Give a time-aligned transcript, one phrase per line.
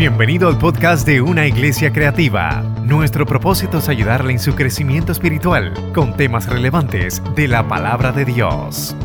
[0.00, 2.62] Bienvenido al podcast de Una Iglesia Creativa.
[2.86, 8.24] Nuestro propósito es ayudarle en su crecimiento espiritual con temas relevantes de la palabra de
[8.24, 8.96] Dios.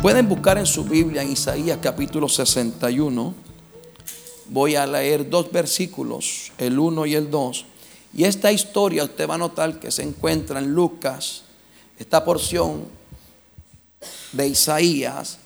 [0.00, 3.34] Pueden buscar en su Biblia en Isaías capítulo 61.
[4.50, 7.66] Voy a leer dos versículos, el 1 y el 2.
[8.14, 11.42] Y esta historia usted va a notar que se encuentra en Lucas,
[11.98, 12.84] esta porción
[14.30, 15.40] de Isaías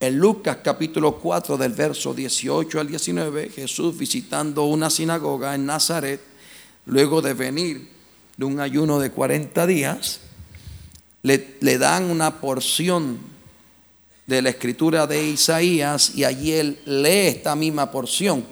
[0.00, 6.20] en Lucas capítulo 4 del verso 18 al 19, Jesús visitando una sinagoga en Nazaret,
[6.86, 7.88] luego de venir
[8.36, 10.20] de un ayuno de 40 días,
[11.22, 13.18] le, le dan una porción
[14.26, 18.44] de la escritura de Isaías y allí él lee esta misma porción.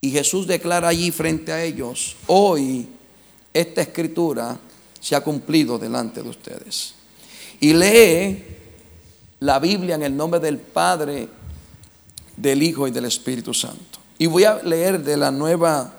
[0.00, 2.86] Y Jesús declara allí frente a ellos, hoy
[3.52, 4.58] esta escritura
[5.00, 6.94] se ha cumplido delante de ustedes.
[7.60, 8.53] Y lee
[9.44, 11.28] la Biblia en el nombre del Padre,
[12.34, 13.98] del Hijo y del Espíritu Santo.
[14.16, 15.92] Y voy a leer de la nueva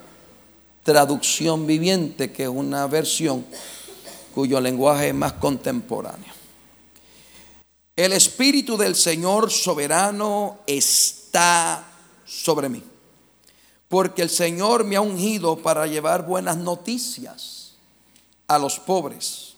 [0.81, 3.45] traducción viviente, que es una versión
[4.33, 6.33] cuyo lenguaje es más contemporáneo.
[7.95, 11.85] El Espíritu del Señor soberano está
[12.25, 12.83] sobre mí,
[13.87, 17.75] porque el Señor me ha ungido para llevar buenas noticias
[18.47, 19.55] a los pobres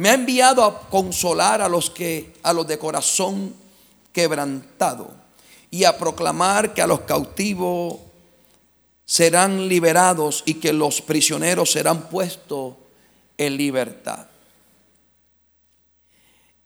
[0.00, 3.52] me ha enviado a consolar a los que a los de corazón
[4.14, 5.10] quebrantado
[5.70, 7.98] y a proclamar que a los cautivos
[9.04, 12.76] serán liberados y que los prisioneros serán puestos
[13.36, 14.26] en libertad.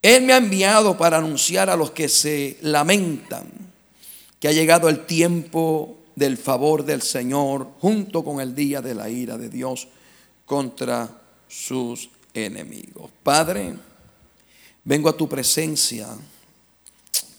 [0.00, 3.48] Él me ha enviado para anunciar a los que se lamentan
[4.38, 9.08] que ha llegado el tiempo del favor del Señor junto con el día de la
[9.08, 9.88] ira de Dios
[10.46, 11.10] contra
[11.48, 13.10] sus enemigos.
[13.22, 13.74] Padre,
[14.84, 16.08] vengo a tu presencia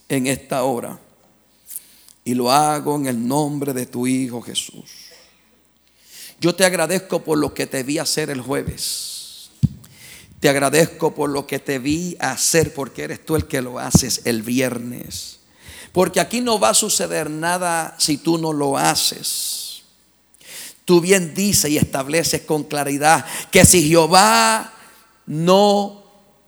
[0.10, 0.98] en esta hora
[2.24, 5.06] y lo hago en el nombre de tu Hijo Jesús.
[6.40, 9.52] Yo te agradezco por lo que te vi hacer el jueves.
[10.40, 14.22] Te agradezco por lo que te vi hacer porque eres tú el que lo haces
[14.26, 15.40] el viernes.
[15.92, 19.84] Porque aquí no va a suceder nada si tú no lo haces.
[20.84, 24.75] Tú bien dices y estableces con claridad que si Jehová
[25.28, 26.04] no,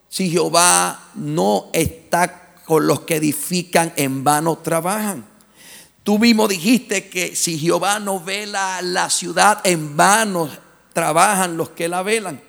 [0.10, 5.26] si Jehová no está con los que edifican, en vano trabajan.
[6.04, 10.50] Tú mismo dijiste que si Jehová no vela la ciudad, en vano
[10.94, 12.42] trabajan los que la velan.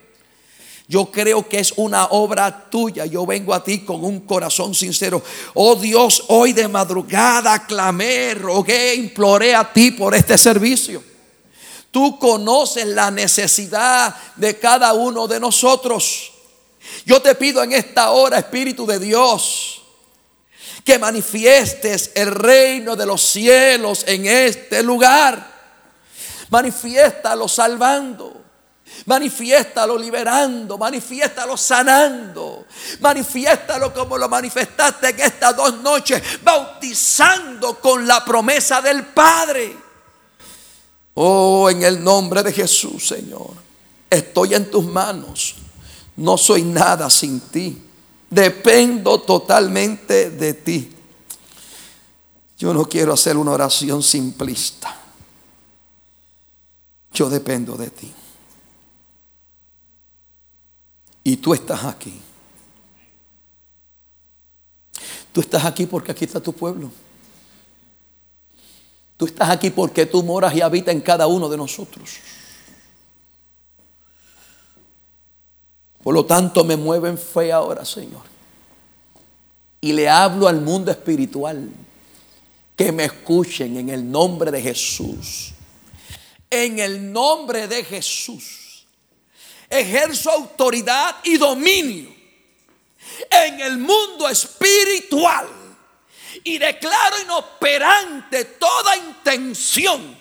[0.89, 3.05] Yo creo que es una obra tuya.
[3.05, 5.23] Yo vengo a ti con un corazón sincero.
[5.55, 11.03] Oh Dios, hoy de madrugada clamé, rogué, imploré a ti por este servicio.
[11.99, 16.31] Tú conoces la necesidad de cada uno de nosotros.
[17.05, 19.83] Yo te pido en esta hora, Espíritu de Dios,
[20.85, 25.45] que manifiestes el reino de los cielos en este lugar.
[26.51, 28.45] Manifiéstalo salvando.
[29.07, 32.67] Manifiéstalo liberando, manifiéstalo sanando,
[33.01, 39.88] manifiéstalo como lo manifestaste en estas dos noches, bautizando con la promesa del Padre.
[41.21, 43.51] Oh, en el nombre de Jesús, Señor,
[44.09, 45.57] estoy en tus manos.
[46.15, 47.77] No soy nada sin ti.
[48.31, 50.93] Dependo totalmente de ti.
[52.57, 54.97] Yo no quiero hacer una oración simplista.
[57.13, 58.13] Yo dependo de ti.
[61.25, 62.17] Y tú estás aquí.
[65.33, 66.93] Tú estás aquí porque aquí está tu pueblo.
[69.19, 72.09] Tú estás aquí porque tú moras y habitas en cada uno de nosotros.
[76.03, 78.23] Por lo tanto, me mueve en fe ahora, Señor.
[79.81, 81.69] Y le hablo al mundo espiritual
[82.77, 85.53] que me escuchen en el nombre de Jesús.
[86.49, 88.87] En el nombre de Jesús.
[89.69, 92.17] Ejerzo autoridad y dominio
[93.31, 95.58] en el mundo espiritual
[96.45, 100.17] y declaro inoperante toda intención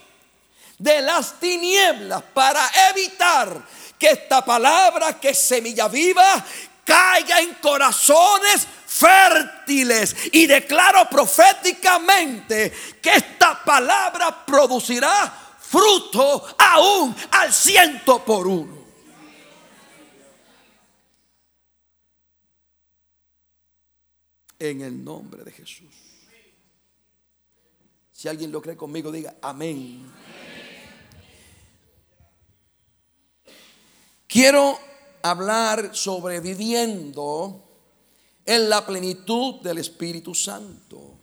[0.78, 3.62] de las tinieblas para evitar
[3.98, 6.46] que esta palabra que semilla viva
[6.86, 12.72] caiga en corazones fértiles y declaro proféticamente
[13.02, 18.77] que esta palabra producirá fruto aún al ciento por uno.
[24.60, 25.94] En el nombre de Jesús.
[28.12, 30.12] Si alguien lo cree conmigo, diga amén.
[34.28, 34.78] Quiero
[35.22, 37.64] hablar sobre viviendo
[38.46, 41.20] en la plenitud del Espíritu Santo.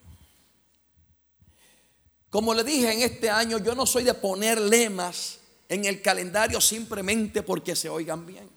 [2.30, 5.38] Como le dije en este año, yo no soy de poner lemas
[5.68, 8.48] en el calendario simplemente porque se oigan bien.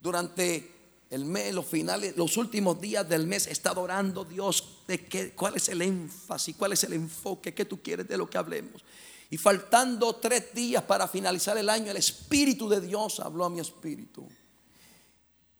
[0.00, 0.75] Durante
[1.16, 5.32] el mes, los finales, los últimos días del mes he estado orando Dios de qué,
[5.32, 8.82] cuál es el énfasis, cuál es el enfoque, qué tú quieres de lo que hablemos.
[9.30, 13.60] Y faltando tres días para finalizar el año, el Espíritu de Dios habló a mi
[13.60, 14.28] espíritu.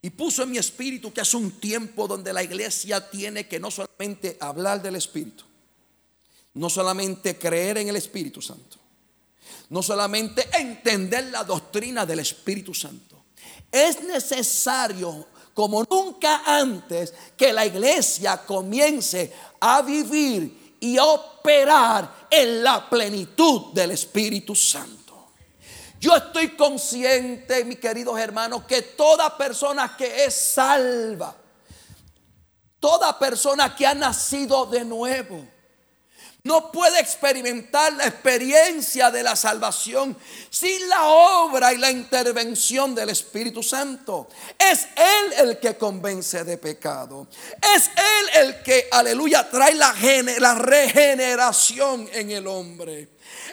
[0.02, 3.72] Y puso en mi espíritu que es un tiempo donde la iglesia tiene que no
[3.72, 5.42] solamente hablar del Espíritu,
[6.54, 8.76] no solamente creer en el Espíritu Santo,
[9.70, 13.24] no solamente entender la doctrina del Espíritu Santo.
[13.72, 15.26] Es necesario,
[15.56, 23.72] como nunca antes, que la iglesia comience a vivir y a operar en la plenitud
[23.72, 25.30] del Espíritu Santo.
[25.98, 31.34] Yo estoy consciente, mis queridos hermanos, que toda persona que es salva,
[32.78, 35.42] toda persona que ha nacido de nuevo,
[36.46, 40.16] no puede experimentar la experiencia de la salvación
[40.48, 44.28] sin la obra y la intervención del Espíritu Santo.
[44.56, 47.26] Es Él el que convence de pecado.
[47.74, 49.92] Es Él el que, aleluya, trae la,
[50.54, 53.08] regeneración en el hombre.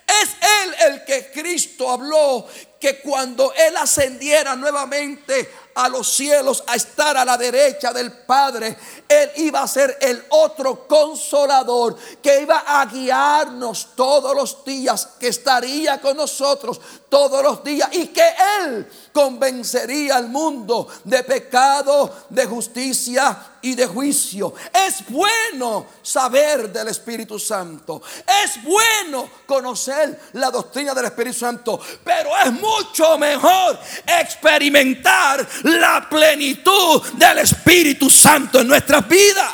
[0.08, 0.30] Es
[0.64, 2.46] Él el que Cristo habló
[2.80, 8.78] que cuando Él ascendiera nuevamente a los cielos a estar a la derecha del Padre,
[9.08, 15.30] Él iba a ser el otro consolador que iba a guiarnos todos los días, que
[15.30, 16.80] estaría con nosotros
[17.10, 23.88] todos los días y que Él convencería al mundo de pecado, de justicia y de
[23.88, 24.54] juicio.
[24.72, 28.02] Es bueno saber del Espíritu Santo.
[28.44, 31.80] Es bueno conocer la doctrina del Espíritu Santo.
[32.04, 39.54] Pero es mucho mejor experimentar la plenitud del Espíritu Santo en nuestras vidas.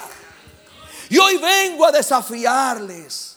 [1.09, 3.28] Y hoy vengo a desafiarles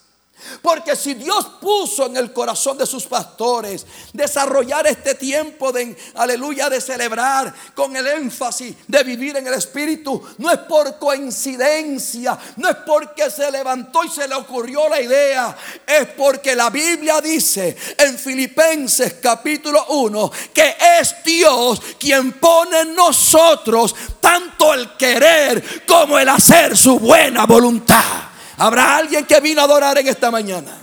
[0.60, 6.68] porque si Dios puso en el corazón de sus pastores desarrollar este tiempo de, aleluya,
[6.68, 12.68] de celebrar con el énfasis de vivir en el Espíritu, no es por coincidencia, no
[12.68, 15.56] es porque se levantó y se le ocurrió la idea,
[15.86, 22.94] es porque la Biblia dice en Filipenses capítulo 1 que es Dios quien pone en
[22.94, 28.31] nosotros tanto el querer como el hacer su buena voluntad.
[28.56, 30.78] Habrá alguien que vino a adorar en esta mañana.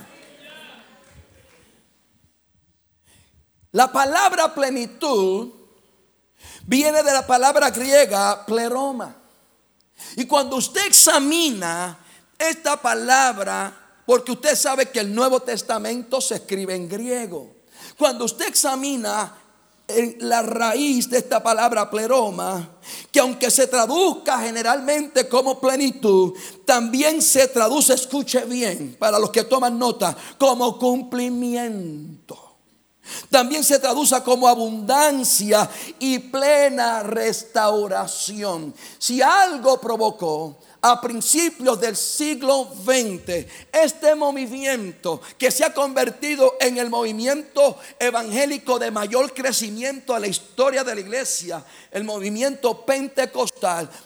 [3.72, 5.52] La palabra plenitud
[6.66, 9.16] viene de la palabra griega pleroma.
[10.16, 12.00] Y cuando usted examina
[12.38, 13.72] esta palabra,
[14.06, 17.56] porque usted sabe que el Nuevo Testamento se escribe en griego,
[17.98, 19.39] cuando usted examina
[20.20, 22.78] la raíz de esta palabra pleroma,
[23.12, 26.34] que aunque se traduzca generalmente como plenitud,
[26.66, 32.50] también se traduce, escuche bien, para los que toman nota, como cumplimiento.
[33.30, 35.70] También se traduce como abundancia
[36.00, 38.74] y plena restauración.
[38.98, 46.78] Si algo provocó a principios del siglo XX, este movimiento que se ha convertido en
[46.78, 53.49] el movimiento evangélico de mayor crecimiento a la historia de la iglesia, el movimiento pentecostal,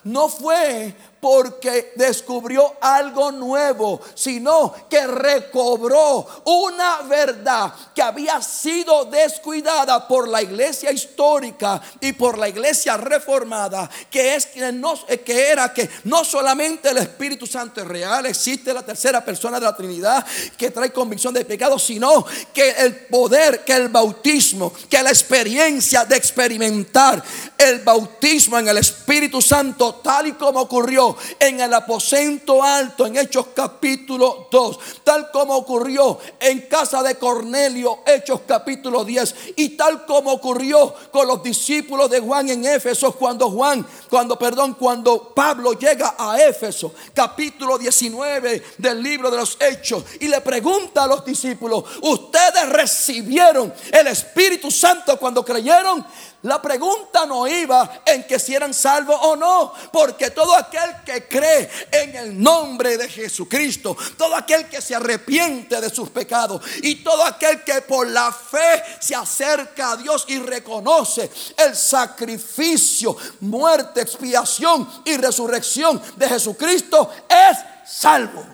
[0.04, 10.06] no fue porque descubrió algo nuevo, sino que recobró una verdad que había sido descuidada
[10.06, 14.94] por la iglesia histórica y por la iglesia reformada, que es que, no,
[15.24, 19.64] que era que no solamente el Espíritu Santo es real, existe la tercera persona de
[19.64, 20.26] la Trinidad
[20.58, 26.04] que trae convicción de pecado, sino que el poder, que el bautismo, que la experiencia
[26.04, 27.24] de experimentar
[27.56, 33.16] el bautismo en el Espíritu Santo, tal y como ocurrió en el aposento alto en
[33.16, 40.06] Hechos capítulo 2, tal como ocurrió en casa de Cornelio, Hechos capítulo 10, y tal
[40.06, 45.74] como ocurrió con los discípulos de Juan en Éfeso, cuando Juan, cuando, perdón, cuando Pablo
[45.74, 51.24] llega a Éfeso, capítulo 19 del libro de los Hechos, y le pregunta a los
[51.24, 56.04] discípulos, ¿ustedes recibieron el Espíritu Santo cuando creyeron?
[56.44, 61.26] La pregunta no iba en que si eran salvos o no, porque todo aquel que
[61.26, 66.96] cree en el nombre de Jesucristo, todo aquel que se arrepiente de sus pecados y
[66.96, 74.02] todo aquel que por la fe se acerca a Dios y reconoce el sacrificio, muerte,
[74.02, 77.58] expiación y resurrección de Jesucristo, es
[77.90, 78.44] salvo.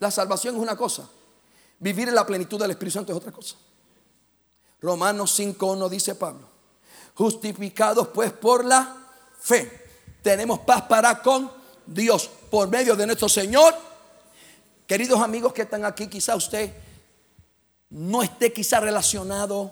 [0.00, 1.08] La salvación es una cosa,
[1.78, 3.54] vivir en la plenitud del Espíritu Santo es otra cosa.
[4.80, 6.48] Romanos 5.1 dice Pablo,
[7.14, 8.96] justificados pues por la
[9.40, 9.86] fe,
[10.22, 11.50] tenemos paz para con
[11.86, 13.88] Dios por medio de nuestro Señor
[14.88, 16.72] Queridos amigos que están aquí, quizá usted
[17.90, 19.70] no esté quizá relacionado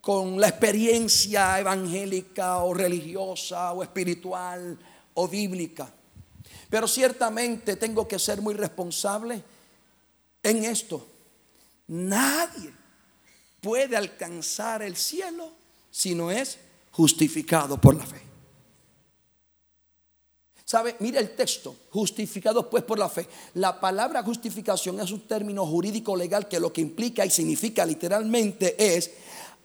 [0.00, 4.78] con la experiencia evangélica o religiosa o espiritual
[5.12, 5.92] o bíblica.
[6.70, 9.44] Pero ciertamente tengo que ser muy responsable
[10.42, 11.06] en esto.
[11.88, 12.72] Nadie
[13.60, 15.52] puede alcanzar el cielo
[15.90, 16.58] si no es
[16.92, 18.30] justificado por la fe.
[20.64, 20.94] ¿Sabe?
[21.00, 23.26] Mira el texto, justificados pues por la fe.
[23.54, 28.76] La palabra justificación es un término jurídico legal que lo que implica y significa literalmente
[28.78, 29.10] es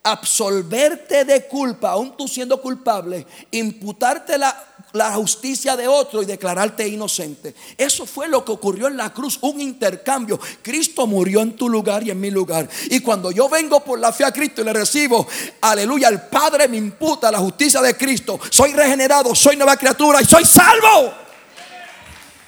[0.05, 4.55] absolverte de culpa, aún tú siendo culpable, imputarte la,
[4.93, 7.55] la, justicia de otro y declararte inocente.
[7.75, 10.39] Eso fue lo que ocurrió en la cruz, un intercambio.
[10.61, 12.69] Cristo murió en tu lugar y en mi lugar.
[12.91, 15.27] Y cuando yo vengo por la fe a Cristo y le recibo,
[15.61, 18.39] aleluya, el Padre me imputa la justicia de Cristo.
[18.51, 21.13] Soy regenerado, soy nueva criatura y soy salvo.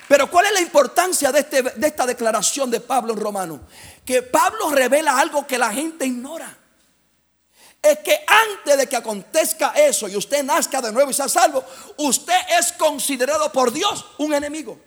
[0.07, 3.61] Pero ¿cuál es la importancia de, este, de esta declaración de Pablo en Romano?
[4.05, 6.56] Que Pablo revela algo que la gente ignora
[7.81, 11.63] es que antes de que acontezca eso y usted nazca de nuevo y sea salvo,
[11.97, 14.79] usted es considerado por Dios un enemigo.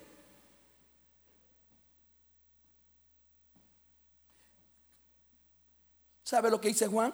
[6.23, 7.13] ¿Sabe lo que dice Juan?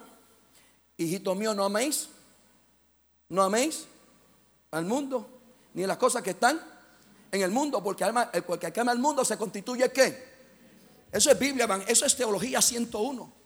[0.97, 2.09] Hijito mío, no améis,
[3.29, 3.85] no améis
[4.71, 5.27] al mundo,
[5.73, 6.61] ni las cosas que están
[7.31, 10.37] en el mundo, porque el que ama al mundo se constituye qué?
[11.11, 13.36] Eso es Biblia, eso es teología 101.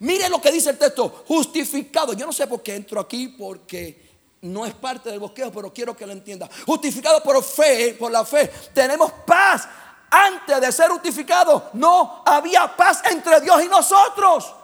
[0.00, 2.12] Mire lo que dice el texto, justificado.
[2.12, 4.08] Yo no sé por qué entro aquí porque
[4.42, 6.48] no es parte del bosqueo, pero quiero que lo entienda.
[6.66, 9.68] Justificado por fe, por la fe, tenemos paz.
[10.10, 14.54] Antes de ser justificado, no había paz entre Dios y nosotros.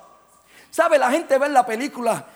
[0.71, 0.99] ¿Sabe?
[0.99, 2.27] La gente ve la película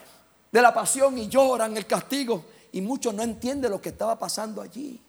[0.51, 4.61] de la pasión y lloran el castigo y muchos no entienden lo que estaba pasando
[4.61, 5.01] allí.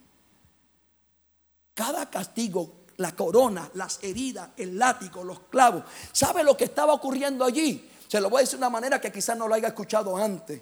[1.74, 5.84] Cada castigo la corona, las heridas, el látigo, los clavos.
[6.12, 7.90] ¿Sabe lo que estaba ocurriendo allí?
[8.06, 10.60] Se lo voy a decir de una manera que quizás no lo haya escuchado antes.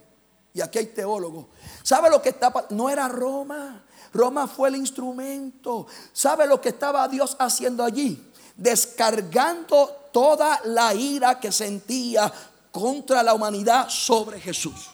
[0.55, 1.47] Y aquí hay teólogos.
[1.83, 2.67] ¿Sabe lo que estaba?
[2.71, 3.83] No era Roma.
[4.15, 5.89] Roma fue el instrumento.
[6.13, 8.31] ¿Sabe lo que estaba Dios haciendo allí?
[8.57, 12.33] Descargando toda la ira que sentía
[12.71, 14.91] contra la humanidad sobre Jesús.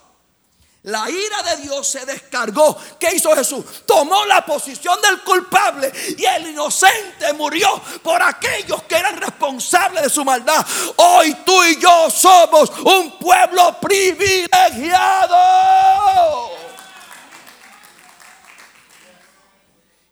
[0.84, 2.76] La ira de Dios se descargó.
[3.00, 3.64] ¿Qué hizo Jesús?
[3.86, 7.68] Tomó la posición del culpable y el inocente murió
[8.02, 10.64] por aquellos que eran responsables de su maldad.
[10.96, 15.38] Hoy tú y yo somos un pueblo privilegiado.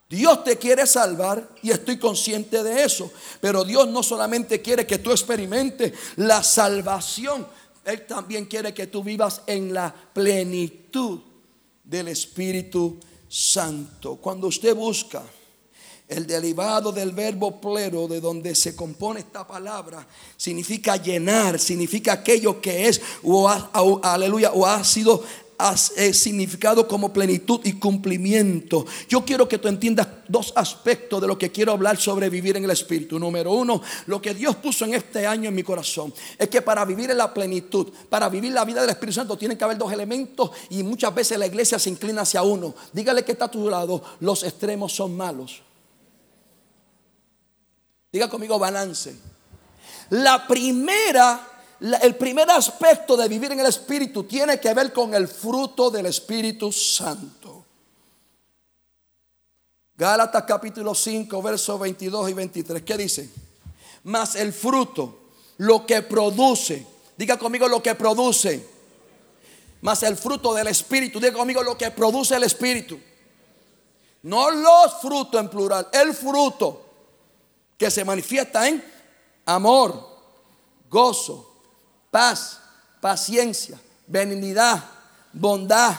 [0.09, 3.11] Dios te quiere salvar y estoy consciente de eso.
[3.43, 7.47] Pero Dios no solamente quiere que tú experimentes la salvación
[7.85, 11.21] él también quiere que tú vivas en la plenitud
[11.85, 12.99] del Espíritu
[13.29, 14.17] Santo.
[14.17, 15.23] Cuando usted busca
[16.09, 22.61] el derivado del verbo plero, de donde se compone esta palabra, significa llenar, significa aquello
[22.61, 23.49] que es, o
[24.03, 25.25] aleluya, o ha sido
[26.13, 28.85] significado como plenitud y cumplimiento.
[29.09, 32.65] Yo quiero que tú entiendas dos aspectos de lo que quiero hablar sobre vivir en
[32.65, 33.19] el Espíritu.
[33.19, 36.85] Número uno, lo que Dios puso en este año en mi corazón es que para
[36.85, 39.93] vivir en la plenitud, para vivir la vida del Espíritu Santo, tienen que haber dos
[39.93, 42.75] elementos y muchas veces la iglesia se inclina hacia uno.
[42.93, 45.63] Dígale que está a tu lado, los extremos son malos.
[48.13, 49.17] Diga conmigo balance.
[50.11, 51.52] La primera
[51.83, 56.07] el primer aspecto de vivir en el Espíritu tiene que ver con el fruto del
[56.07, 57.65] Espíritu Santo.
[59.97, 62.83] Gálatas capítulo 5, versos 22 y 23.
[62.83, 63.31] ¿Qué dice?
[64.05, 65.19] Mas el fruto,
[65.59, 66.87] lo que produce,
[67.17, 68.69] diga conmigo lo que produce.
[69.81, 72.99] Más el fruto del Espíritu, diga conmigo lo que produce el Espíritu.
[74.23, 76.81] No los frutos en plural, el fruto
[77.77, 78.85] que se manifiesta en
[79.47, 80.09] amor,
[80.89, 81.52] gozo,
[82.13, 82.61] paz,
[83.01, 84.85] paciencia, benignidad,
[85.33, 85.97] bondad,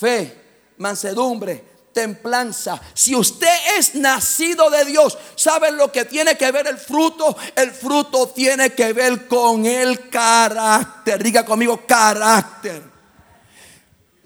[0.00, 1.62] fe, mansedumbre,
[1.92, 2.80] templanza.
[2.94, 7.36] Si usted es nacido de Dios, ¿sabe lo que tiene que ver el fruto?
[7.54, 11.22] El fruto tiene que ver con el carácter.
[11.22, 12.95] Diga conmigo, carácter.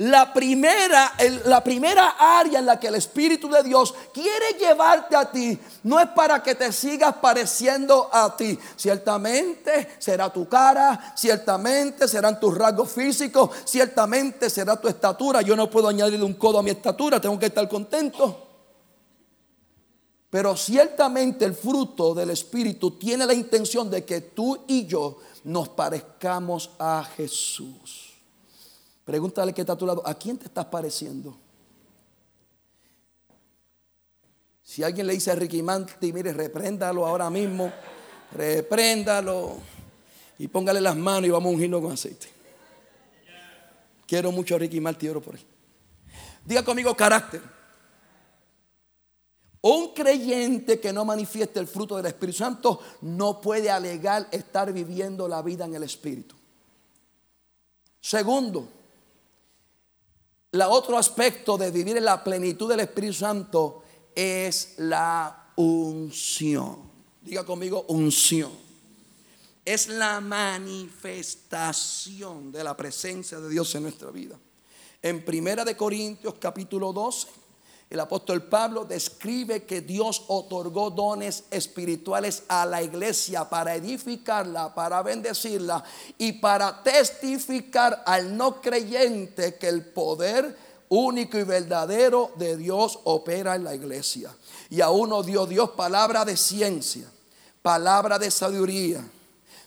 [0.01, 1.13] La primera,
[1.45, 6.01] la primera área en la que el Espíritu de Dios quiere llevarte a ti no
[6.01, 8.59] es para que te sigas pareciendo a ti.
[8.77, 15.43] Ciertamente será tu cara, ciertamente serán tus rasgos físicos, ciertamente será tu estatura.
[15.43, 18.47] Yo no puedo añadir un codo a mi estatura, tengo que estar contento.
[20.31, 25.69] Pero ciertamente el fruto del Espíritu tiene la intención de que tú y yo nos
[25.69, 28.10] parezcamos a Jesús.
[29.11, 31.37] Pregúntale que está a tu lado, ¿a quién te estás pareciendo?
[34.63, 37.73] Si alguien le dice a Ricky Manti, mire, repréndalo ahora mismo,
[38.31, 39.57] repréndalo
[40.39, 42.29] y póngale las manos y vamos a ungirlo con aceite.
[44.07, 45.45] Quiero mucho a Ricky Martin, oro por él.
[46.45, 47.43] Diga conmigo carácter.
[49.63, 55.27] Un creyente que no manifieste el fruto del Espíritu Santo no puede alegar estar viviendo
[55.27, 56.37] la vida en el Espíritu.
[58.01, 58.79] Segundo,
[60.53, 66.91] la otro aspecto de vivir en la plenitud del Espíritu Santo es la unción.
[67.23, 68.53] Diga conmigo unción.
[69.65, 74.37] Es la manifestación de la presencia de Dios en nuestra vida.
[75.03, 77.29] En Primera de Corintios capítulo 12
[77.91, 85.03] el apóstol Pablo describe que Dios otorgó dones espirituales a la iglesia para edificarla, para
[85.03, 85.83] bendecirla
[86.17, 90.57] y para testificar al no creyente que el poder
[90.89, 94.37] único y verdadero de Dios opera en la iglesia.
[94.69, 97.11] Y a uno dio Dios palabra de ciencia,
[97.61, 99.05] palabra de sabiduría,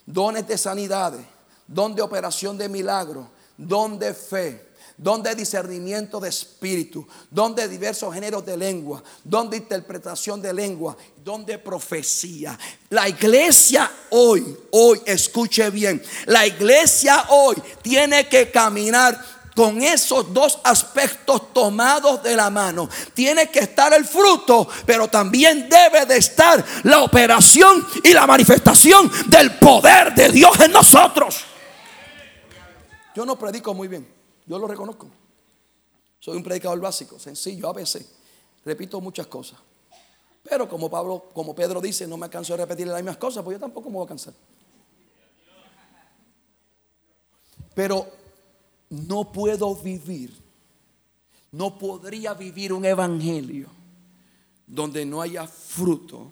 [0.05, 1.25] dones de sanidades,
[1.67, 3.27] don de operación de milagros,
[3.57, 4.72] don de fe
[5.03, 12.57] donde discernimiento de espíritu, donde diversos géneros de lengua, donde interpretación de lengua, donde profecía.
[12.89, 19.19] La iglesia hoy, hoy, escuche bien, la iglesia hoy tiene que caminar
[19.53, 22.89] con esos dos aspectos tomados de la mano.
[23.13, 29.11] Tiene que estar el fruto, pero también debe de estar la operación y la manifestación
[29.27, 31.43] del poder de Dios en nosotros.
[33.13, 34.12] Yo no predico muy bien.
[34.45, 35.07] Yo lo reconozco.
[36.19, 38.05] Soy un predicador básico, sencillo, a veces.
[38.65, 39.59] Repito muchas cosas.
[40.43, 43.55] Pero como Pablo, como Pedro dice, no me canso de repetir las mismas cosas, pues
[43.55, 44.33] yo tampoco me voy a cansar.
[47.73, 48.07] Pero
[48.89, 50.37] no puedo vivir,
[51.51, 53.69] no podría vivir un evangelio
[54.67, 56.31] donde no haya fruto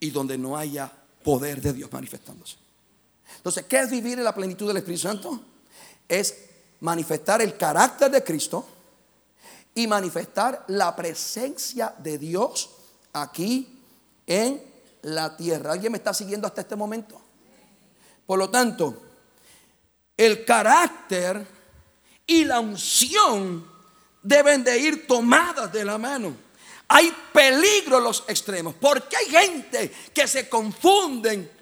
[0.00, 0.92] y donde no haya
[1.22, 2.56] poder de Dios manifestándose.
[3.36, 5.40] Entonces, ¿qué es vivir en la plenitud del Espíritu Santo?
[6.08, 6.47] Es
[6.80, 8.66] manifestar el carácter de Cristo
[9.74, 12.70] y manifestar la presencia de Dios
[13.12, 13.80] aquí
[14.26, 14.62] en
[15.02, 15.72] la tierra.
[15.72, 17.20] ¿Alguien me está siguiendo hasta este momento?
[18.26, 19.02] Por lo tanto,
[20.16, 21.46] el carácter
[22.26, 23.66] y la unción
[24.22, 26.36] deben de ir tomadas de la mano.
[26.88, 31.57] Hay peligro en los extremos, porque hay gente que se confunden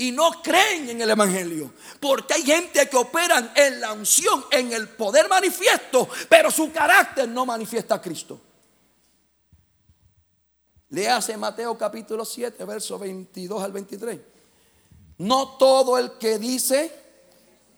[0.00, 1.74] y no creen en el Evangelio.
[2.00, 7.28] Porque hay gente que operan en la unción, en el poder manifiesto, pero su carácter
[7.28, 8.40] no manifiesta a Cristo.
[10.88, 14.20] Léase Mateo capítulo 7, versos 22 al 23.
[15.18, 16.90] No todo el que dice,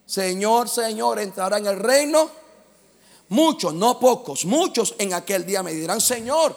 [0.05, 2.31] Señor, Señor, entrará en el reino.
[3.27, 6.55] Muchos, no pocos, muchos en aquel día me dirán, Señor,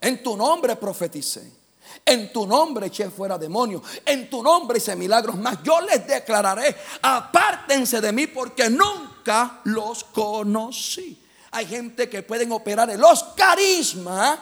[0.00, 1.57] en tu nombre profeticé
[2.04, 3.82] en tu nombre eché fuera demonios.
[4.04, 5.62] En tu nombre hice milagros más.
[5.62, 11.22] Yo les declararé, apártense de mí porque nunca los conocí.
[11.50, 14.38] Hay gente que pueden operar en los carismas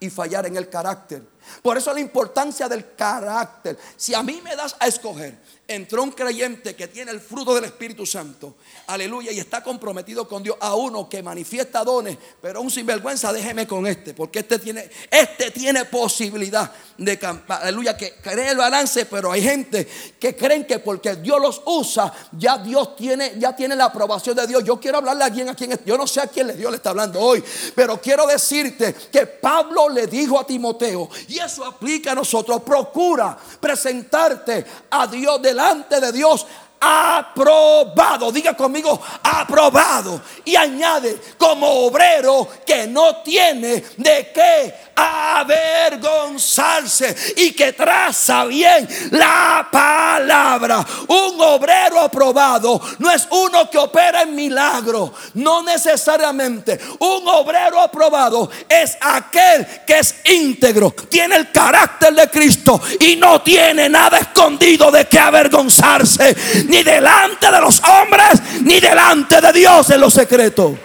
[0.00, 1.22] y fallar en el carácter.
[1.62, 3.78] Por eso la importancia del carácter.
[3.96, 7.64] Si a mí me das a escoger entró un creyente que tiene el fruto del
[7.64, 8.54] Espíritu Santo,
[8.86, 13.66] aleluya, y está comprometido con Dios, a uno que manifiesta dones, pero un sinvergüenza, déjeme
[13.66, 19.32] con este, porque este tiene, este tiene posibilidad de, aleluya, que cree el balance, pero
[19.32, 19.88] hay gente
[20.20, 24.46] que creen que porque Dios los usa, ya Dios tiene, ya tiene la aprobación de
[24.46, 24.62] Dios.
[24.62, 26.90] Yo quiero hablarle a alguien a quien, yo no sé a quién Dios le está
[26.90, 27.42] hablando hoy,
[27.74, 33.36] pero quiero decirte que Pablo le dijo a Timoteo, y eso aplica a nosotros, procura
[33.60, 36.46] presentarte a Dios de delante de Dios
[36.86, 38.30] aprobado.
[38.30, 40.20] Diga conmigo, aprobado.
[40.44, 49.68] Y añade, como obrero que no tiene de qué avergonzarse y que traza bien la
[49.70, 50.82] palabra.
[51.08, 56.80] Un obrero aprobado no es uno que opera en milagro, no necesariamente.
[56.98, 63.40] Un obrero aprobado es aquel que es íntegro, tiene el carácter de Cristo y no
[63.42, 66.36] tiene nada escondido de que avergonzarse,
[66.68, 70.76] ni delante de los hombres, ni delante de Dios en lo secreto.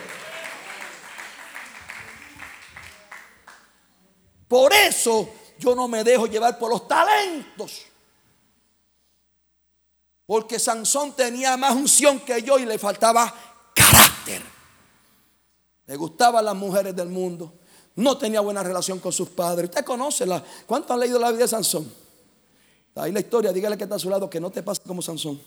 [4.48, 7.84] Por eso yo no me dejo llevar por los talentos.
[10.26, 13.34] Porque Sansón tenía más unción que yo y le faltaba
[13.74, 14.42] carácter.
[15.88, 17.54] Le gustaban las mujeres del mundo.
[17.96, 19.70] No tenía buena relación con sus padres.
[19.70, 20.44] Usted conoce la.
[20.66, 21.94] ¿Cuánto han leído la vida de Sansón?
[22.96, 25.42] Ahí la historia, dígale que está a su lado que no te pase como Sansón.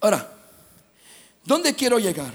[0.00, 0.32] Ahora,
[1.44, 2.32] ¿dónde quiero llegar?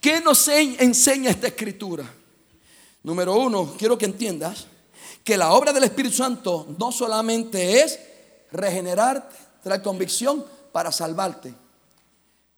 [0.00, 2.04] ¿Qué nos enseña esta escritura?
[3.02, 4.66] Número uno, quiero que entiendas
[5.22, 8.00] que la obra del Espíritu Santo no solamente es
[8.50, 11.54] regenerarte, traer convicción para salvarte,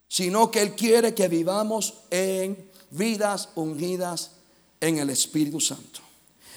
[0.09, 4.33] sino que Él quiere que vivamos en vidas ungidas
[4.81, 6.00] en el Espíritu Santo.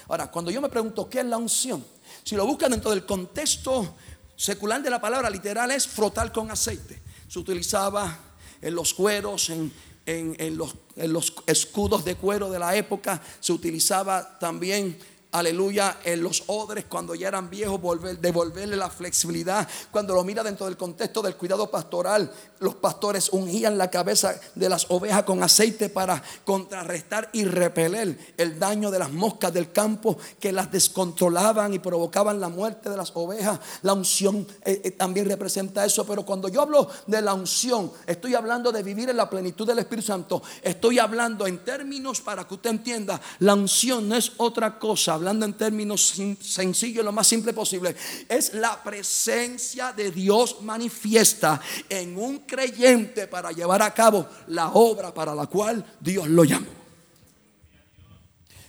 [0.08, 1.84] Ahora, cuando yo me pregunto qué es la unción,
[2.24, 3.96] si lo buscan dentro del contexto
[4.36, 7.05] secular de la palabra literal es frotar con aceite.
[7.36, 8.18] Se utilizaba
[8.62, 9.70] en los cueros, en,
[10.06, 14.98] en, los, en los escudos de cuero de la época, se utilizaba también
[15.36, 19.68] aleluya, en los odres cuando ya eran viejos, volver, devolverle la flexibilidad.
[19.92, 24.70] Cuando lo mira dentro del contexto del cuidado pastoral, los pastores ungían la cabeza de
[24.70, 30.18] las ovejas con aceite para contrarrestar y repeler el daño de las moscas del campo
[30.40, 33.60] que las descontrolaban y provocaban la muerte de las ovejas.
[33.82, 38.36] La unción eh, eh, también representa eso, pero cuando yo hablo de la unción, estoy
[38.36, 40.42] hablando de vivir en la plenitud del Espíritu Santo.
[40.62, 45.48] Estoy hablando en términos para que usted entienda, la unción no es otra cosa hablando
[45.48, 47.96] en términos sencillos, lo más simple posible,
[48.30, 51.60] es la presencia de Dios manifiesta
[51.90, 56.68] en un creyente para llevar a cabo la obra para la cual Dios lo llamó.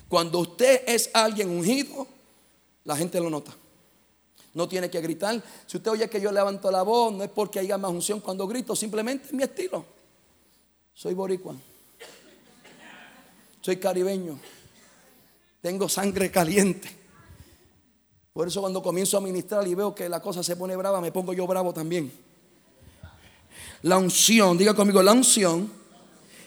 [0.09, 2.07] Cuando usted es alguien ungido,
[2.85, 3.55] la gente lo nota.
[4.55, 5.43] No tiene que gritar.
[5.67, 8.47] Si usted oye que yo levanto la voz, no es porque haya más unción cuando
[8.47, 9.85] grito, simplemente es mi estilo.
[10.95, 11.55] Soy boricua.
[13.61, 14.39] Soy caribeño.
[15.67, 16.89] Tengo sangre caliente.
[18.33, 21.11] Por eso cuando comienzo a ministrar y veo que la cosa se pone brava, me
[21.11, 22.13] pongo yo bravo también.
[23.83, 25.69] La unción, diga conmigo, la unción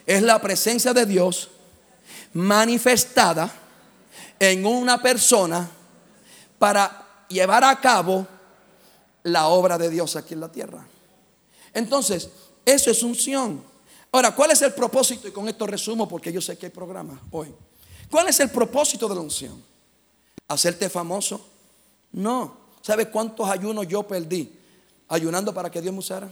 [0.06, 1.50] es la presencia de Dios
[2.32, 3.54] manifestada
[4.40, 5.70] en una persona
[6.58, 8.26] para llevar a cabo
[9.24, 10.88] la obra de Dios aquí en la tierra.
[11.74, 12.30] Entonces,
[12.64, 13.62] eso es unción.
[14.14, 15.28] Ahora, ¿cuál es el propósito?
[15.28, 17.54] Y con esto resumo porque yo sé que hay programa hoy.
[18.10, 19.64] ¿Cuál es el propósito de la unción?
[20.48, 21.46] ¿Hacerte famoso?
[22.12, 22.58] No.
[22.82, 24.52] ¿Sabes cuántos ayunos yo perdí
[25.08, 26.32] ayunando para que Dios me usara?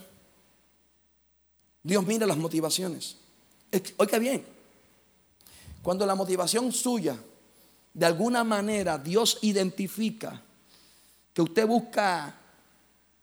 [1.84, 3.18] Dios mira las motivaciones.
[3.98, 4.46] Oiga bien,
[5.84, 7.18] cuando la motivación suya,
[7.94, 10.42] de alguna manera Dios identifica
[11.34, 12.36] que usted busca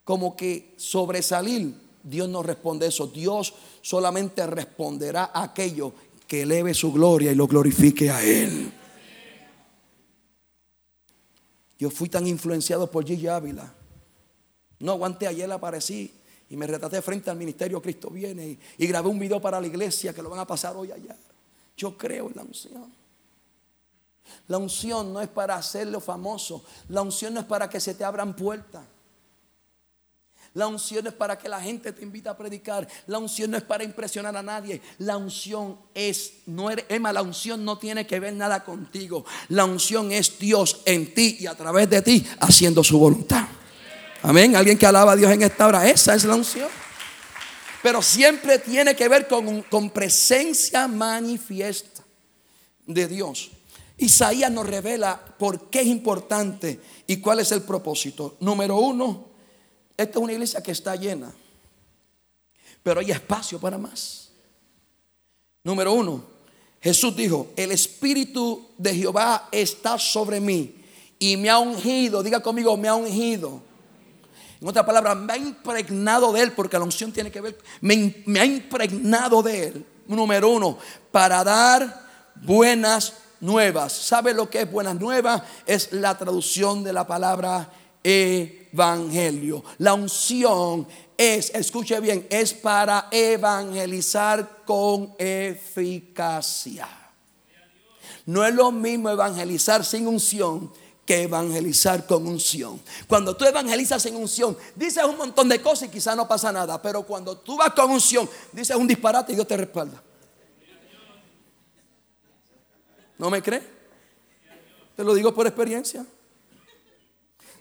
[0.05, 3.07] como que sobresalir, Dios no responde eso.
[3.07, 5.95] Dios solamente responderá a aquello
[6.27, 8.73] que eleve su gloria y lo glorifique a Él.
[11.79, 13.73] Yo fui tan influenciado por Gigi Ávila.
[14.79, 16.13] No aguanté, ayer aparecí
[16.49, 20.13] y me retraté frente al ministerio Cristo viene y, grabé un video para la iglesia
[20.13, 21.17] que lo van a pasar hoy allá.
[21.77, 22.93] Yo creo en la unción.
[24.49, 26.65] La unción no es para hacerlo famoso.
[26.89, 28.85] La unción no es para que se te abran puertas.
[30.55, 32.87] La unción es para que la gente te invite a predicar.
[33.09, 34.81] La unción no es para impresionar a nadie.
[34.99, 39.25] La unción es, no eres, Emma, la unción no tiene que ver nada contigo.
[39.49, 43.49] La unción es Dios en ti y a través de ti haciendo su voluntad.
[44.23, 44.55] Amén.
[44.55, 45.89] Alguien que alaba a Dios en esta hora.
[45.89, 46.69] Esa es la unción.
[47.83, 52.05] Pero siempre tiene que ver con, con presencia manifiesta
[52.87, 53.51] de Dios.
[53.99, 58.37] Isaías nos revela por qué es importante y cuál es el propósito.
[58.39, 59.34] Número uno,
[59.97, 61.33] esta es una iglesia que está llena,
[62.83, 64.31] pero hay espacio para más.
[65.63, 66.25] Número uno,
[66.81, 70.75] Jesús dijo, el Espíritu de Jehová está sobre mí
[71.19, 73.63] y me ha ungido, diga conmigo, me ha ungido.
[74.61, 78.23] En otras palabras, me ha impregnado de él, porque la unción tiene que ver, me,
[78.27, 79.87] me ha impregnado de él.
[80.07, 80.79] Número uno,
[81.11, 83.93] para dar buenas nuevas.
[83.93, 85.43] ¿Sabe lo que es buenas nuevas?
[85.67, 87.71] Es la traducción de la palabra
[88.05, 89.65] evangelio.
[89.79, 90.87] La unción
[91.17, 96.89] es, escuche bien, es para evangelizar con eficacia.
[98.27, 100.71] No es lo mismo evangelizar sin unción
[101.05, 102.81] que evangelizar con unción.
[103.07, 106.81] Cuando tú evangelizas sin unción, dices un montón de cosas y quizás no pasa nada,
[106.81, 110.03] pero cuando tú vas con unción, dices un disparate y Dios te respalda.
[113.19, 113.63] ¿No me cree?
[114.97, 116.07] Te lo digo por experiencia.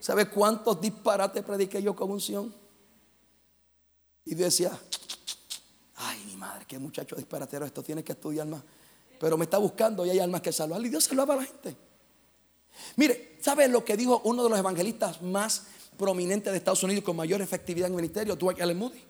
[0.04, 2.54] ¿Sabe cuántos disparates prediqué yo con unción?
[4.26, 4.78] Y decía,
[5.96, 8.62] ay, mi madre, qué muchacho disparatero esto, tiene que estudiar más.
[9.18, 10.84] Pero me está buscando y hay almas que salvar.
[10.86, 11.78] Y Dios salvaba a la gente.
[12.98, 17.16] Mire, ¿sabe lo que dijo uno de los evangelistas más prominentes de Estados Unidos con
[17.16, 18.36] mayor efectividad en el ministerio?
[18.36, 18.74] Dwight L.
[18.76, 19.02] Moody.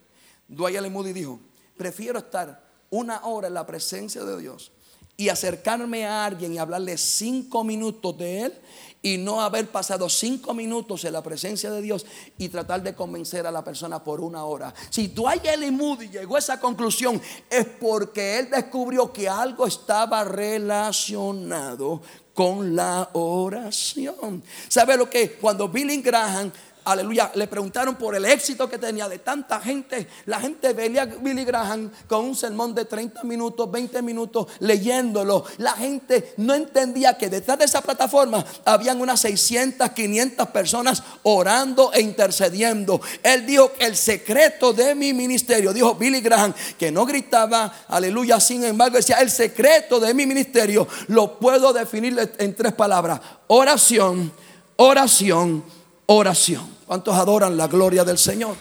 [0.47, 0.87] Dwight L.
[0.91, 1.39] Moody dijo,
[1.75, 4.71] prefiero estar una hora en la presencia de Dios
[5.15, 8.53] y acercarme a alguien y hablarle cinco minutos de él
[9.01, 12.05] y no haber pasado cinco minutos en la presencia de Dios
[12.37, 14.73] y tratar de convencer a la persona por una hora.
[14.89, 15.71] Si Dwight L.
[15.71, 22.01] Moody llegó a esa conclusión es porque él descubrió que algo estaba relacionado
[22.33, 24.41] con la oración.
[24.69, 25.33] ¿Sabe lo que?
[25.33, 26.51] Cuando Billy Graham
[26.85, 30.07] aleluya, le preguntaron por el éxito que tenía de tanta gente.
[30.25, 35.45] La gente veía a Billy Graham con un sermón de 30 minutos, 20 minutos leyéndolo.
[35.57, 41.91] La gente no entendía que detrás de esa plataforma habían unas 600, 500 personas orando
[41.93, 43.01] e intercediendo.
[43.21, 48.63] Él dijo el secreto de mi ministerio, dijo Billy Graham, que no gritaba, aleluya, sin
[48.63, 53.19] embargo decía, el secreto de mi ministerio lo puedo definir en tres palabras.
[53.47, 54.31] Oración,
[54.77, 55.63] oración
[56.07, 56.77] oración.
[56.85, 58.55] ¿Cuántos adoran la gloria del Señor?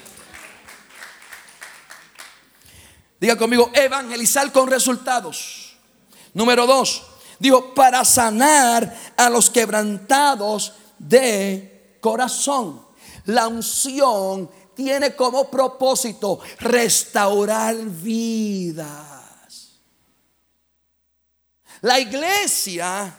[3.21, 5.77] Diga conmigo, evangelizar con resultados.
[6.35, 7.05] Número dos,
[7.39, 12.85] dijo, para sanar a los quebrantados de corazón.
[13.27, 19.13] La unción tiene como propósito restaurar vidas.
[21.83, 23.19] La iglesia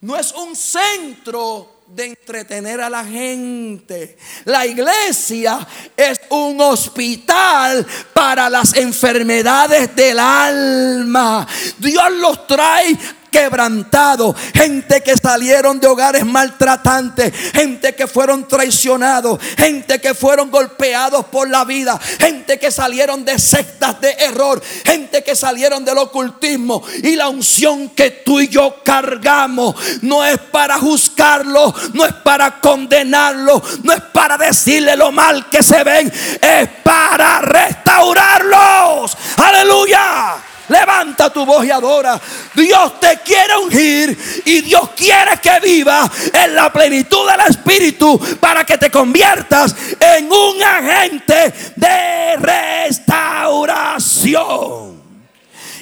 [0.00, 4.16] no es un centro de entretener a la gente.
[4.44, 11.46] La iglesia es un hospital para las enfermedades del alma.
[11.78, 12.96] Dios los trae
[13.32, 21.24] quebrantados, gente que salieron de hogares maltratantes, gente que fueron traicionados, gente que fueron golpeados
[21.26, 26.84] por la vida, gente que salieron de sectas de error, gente que salieron del ocultismo
[27.02, 32.60] y la unción que tú y yo cargamos no es para juzgarlo, no es para
[32.60, 39.16] condenarlo, no es para decirle lo mal que se ven, es para restaurarlos.
[39.38, 40.41] Aleluya.
[40.72, 42.18] Levanta tu voz y adora.
[42.54, 48.64] Dios te quiere ungir y Dios quiere que viva en la plenitud del Espíritu para
[48.64, 55.02] que te conviertas en un agente de restauración.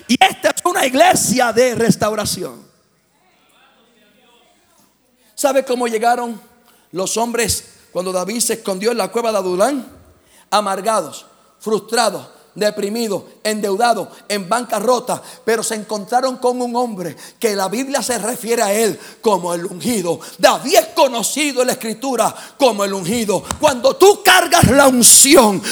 [0.08, 2.68] Y esta es una iglesia de restauración.
[5.36, 6.40] ¿Sabe cómo llegaron
[6.90, 9.86] los hombres cuando David se escondió en la cueva de Adulán?
[10.50, 11.26] Amargados,
[11.60, 18.18] frustrados deprimido, endeudado, en bancarrota, pero se encontraron con un hombre que la Biblia se
[18.18, 20.20] refiere a él como el ungido.
[20.38, 23.42] David es conocido en la escritura como el ungido.
[23.58, 25.62] Cuando tú cargas la unción,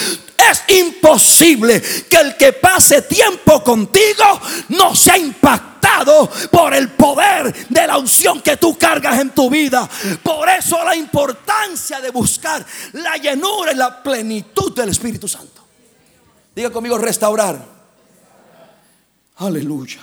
[0.50, 7.86] es imposible que el que pase tiempo contigo no sea impactado por el poder de
[7.86, 9.88] la unción que tú cargas en tu vida.
[10.22, 15.57] Por eso la importancia de buscar la llenura y la plenitud del Espíritu Santo.
[16.58, 17.64] Diga conmigo restaurar.
[19.36, 20.00] Aleluya.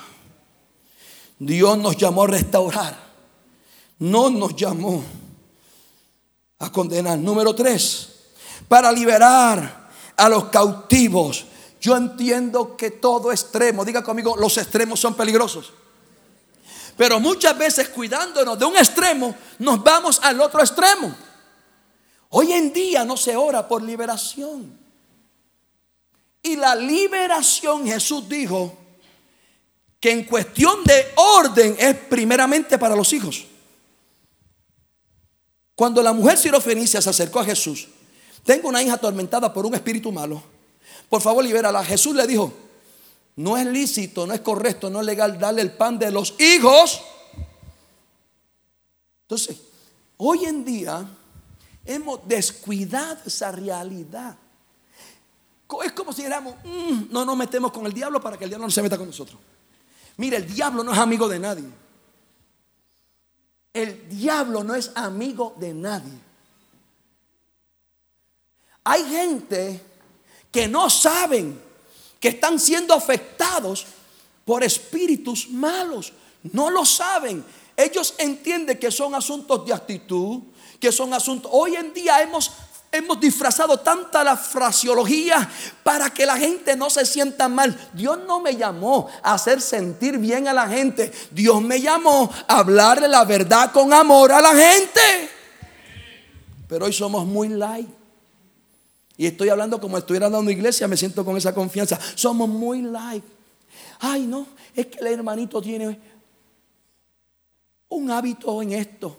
[1.38, 2.98] Dios nos llamó a restaurar.
[4.00, 5.04] No nos llamó
[6.60, 7.20] a condenar.
[7.20, 8.08] Número tres,
[8.70, 11.44] para liberar a los cautivos.
[11.82, 15.74] Yo entiendo que todo extremo, diga conmigo, los extremos son peligrosos.
[16.96, 21.14] Pero muchas veces cuidándonos de un extremo, nos vamos al otro extremo.
[22.30, 24.85] Hoy en día no se ora por liberación.
[26.46, 28.78] Y la liberación, Jesús dijo
[30.00, 33.46] que en cuestión de orden es primeramente para los hijos.
[35.76, 37.88] Cuando la mujer sirofenicia se acercó a Jesús,
[38.44, 40.44] tengo una hija atormentada por un espíritu malo,
[41.10, 41.84] por favor libérala.
[41.84, 42.54] Jesús le dijo,
[43.38, 47.02] no es lícito, no es correcto, no es legal darle el pan de los hijos.
[49.24, 49.58] Entonces,
[50.18, 51.10] hoy en día
[51.86, 54.38] hemos descuidado esa realidad.
[55.84, 58.68] Es como si dijéramos, mm, no nos metemos con el diablo para que el diablo
[58.68, 59.40] no se meta con nosotros.
[60.18, 61.70] Mira, el diablo no es amigo de nadie.
[63.74, 66.14] El diablo no es amigo de nadie.
[68.84, 69.82] Hay gente
[70.52, 71.60] que no saben
[72.20, 73.86] que están siendo afectados
[74.46, 76.14] por espíritus malos.
[76.44, 77.44] No lo saben.
[77.76, 80.42] Ellos entienden que son asuntos de actitud,
[80.80, 81.52] que son asuntos...
[81.54, 82.52] Hoy en día hemos
[82.98, 85.50] hemos disfrazado tanta la fraseología
[85.84, 87.78] para que la gente no se sienta mal.
[87.94, 91.12] Dios no me llamó a hacer sentir bien a la gente.
[91.32, 95.30] Dios me llamó a hablarle la verdad con amor a la gente.
[96.68, 97.90] Pero hoy somos muy light.
[99.18, 102.00] Y estoy hablando como estuviera dando iglesia, me siento con esa confianza.
[102.16, 103.24] Somos muy light.
[104.00, 106.00] Ay, no, es que el hermanito tiene
[107.88, 109.18] un hábito en esto.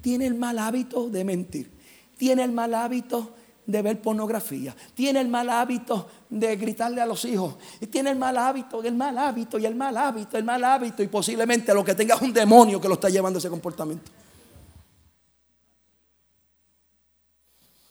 [0.00, 1.73] Tiene el mal hábito de mentir
[2.16, 3.34] tiene el mal hábito
[3.66, 7.54] de ver pornografía, tiene el mal hábito de gritarle a los hijos,
[7.90, 11.08] tiene el mal hábito, el mal hábito y el mal hábito, el mal hábito, y
[11.08, 14.10] posiblemente lo que tenga es un demonio que lo está llevando ese comportamiento.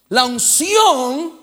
[0.09, 1.39] La unción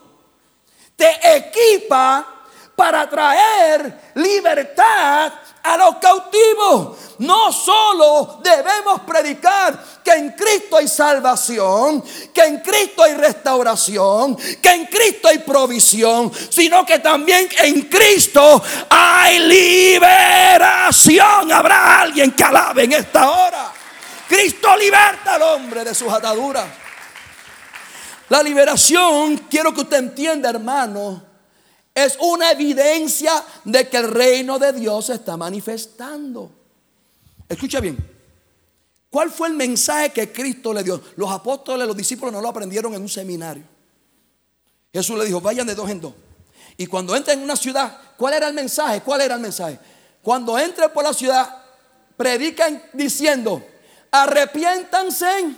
[0.94, 2.44] te equipa
[2.76, 6.96] para traer libertad a los cautivos.
[7.18, 14.70] No solo debemos predicar que en Cristo hay salvación, que en Cristo hay restauración, que
[14.70, 20.40] en Cristo hay provisión, sino que también en Cristo hay liberación.
[21.52, 23.72] Habrá alguien que alabe en esta hora.
[24.28, 26.66] Cristo liberta al hombre de sus ataduras.
[28.30, 31.29] La liberación, quiero que usted entienda, hermano,
[32.04, 36.50] es una evidencia de que el reino de Dios se está manifestando.
[37.48, 37.96] Escucha bien.
[39.10, 41.02] ¿Cuál fue el mensaje que Cristo le dio?
[41.16, 43.64] Los apóstoles, los discípulos no lo aprendieron en un seminario.
[44.92, 46.14] Jesús le dijo, vayan de dos en dos.
[46.76, 49.00] Y cuando entren en una ciudad, ¿cuál era el mensaje?
[49.02, 49.78] ¿Cuál era el mensaje?
[50.22, 51.62] Cuando entren por la ciudad,
[52.16, 53.64] predican diciendo,
[54.10, 55.56] arrepiéntanse,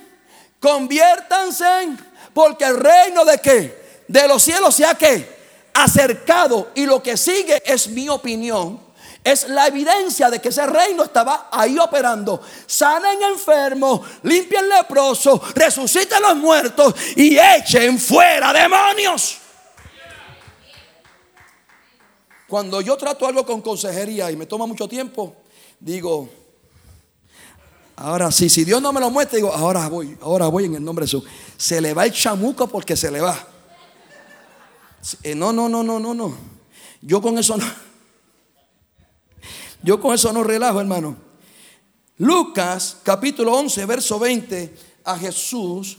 [0.58, 1.96] conviértanse,
[2.32, 4.02] porque el reino de qué?
[4.08, 5.31] De los cielos se ha que
[5.74, 6.70] acercado.
[6.74, 8.80] Y lo que sigue es mi opinión.
[9.24, 12.42] Es la evidencia de que ese reino estaba ahí operando.
[12.66, 19.38] Sanen enfermos, limpien leprosos, resuciten los muertos y echen fuera demonios.
[22.48, 25.36] Cuando yo trato algo con consejería y me toma mucho tiempo,
[25.78, 26.28] digo,
[27.96, 30.84] ahora sí, si Dios no me lo muestra, digo, ahora voy, ahora voy en el
[30.84, 31.24] nombre de Jesús.
[31.56, 33.51] Se le va el chamuco porque se le va.
[35.22, 36.36] Eh, no, no, no, no, no, no.
[37.00, 37.66] Yo con eso no.
[39.82, 41.16] Yo con eso no relajo, hermano.
[42.18, 45.98] Lucas capítulo 11, verso 20, a Jesús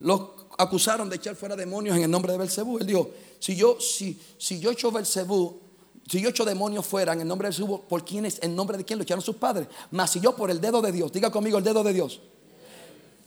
[0.00, 2.78] lo acusaron de echar fuera demonios en el nombre de Belcebú.
[2.78, 5.60] Él dijo, si yo, si, si yo echo Belcebú,
[6.06, 8.38] si yo echo demonios fuera en el nombre de Belcebú, ¿por quién es?
[8.42, 9.68] ¿En nombre de quién lo echaron sus padres?
[9.90, 12.20] Mas si yo por el dedo de Dios, diga conmigo el dedo de Dios.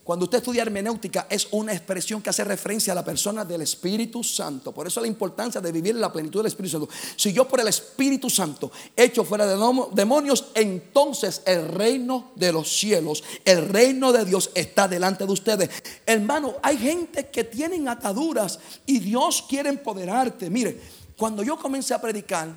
[0.03, 4.23] Cuando usted estudia hermenéutica es una expresión que hace referencia a la persona del Espíritu
[4.23, 4.71] Santo.
[4.71, 6.89] Por eso la importancia de vivir en la plenitud del Espíritu Santo.
[7.15, 9.55] Si yo por el Espíritu Santo echo fuera de
[9.93, 15.69] demonios, entonces el reino de los cielos, el reino de Dios está delante de ustedes.
[16.03, 20.49] Hermano, hay gente que tienen ataduras y Dios quiere empoderarte.
[20.49, 20.81] Mire,
[21.15, 22.49] cuando yo comencé a predicar,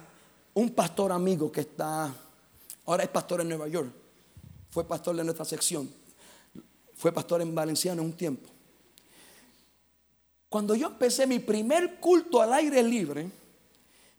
[0.54, 2.14] un pastor amigo que está,
[2.86, 3.92] ahora es pastor en Nueva York,
[4.70, 6.03] fue pastor de nuestra sección
[6.96, 8.48] fue pastor en Valenciano un tiempo.
[10.48, 13.28] Cuando yo empecé mi primer culto al aire libre,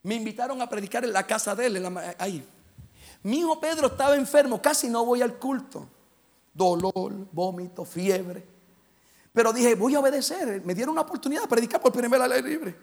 [0.03, 2.45] me invitaron a predicar en la casa de él, ahí.
[3.23, 5.87] Mi hijo Pedro estaba enfermo, casi no voy al culto.
[6.53, 8.43] Dolor, vómito, fiebre.
[9.33, 10.61] Pero dije, voy a obedecer.
[10.63, 12.75] Me dieron una oportunidad de predicar por primera al aire libre.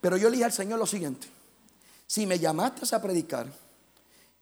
[0.00, 1.26] Pero yo le dije al Señor lo siguiente.
[2.06, 3.46] Si me llamaste a predicar,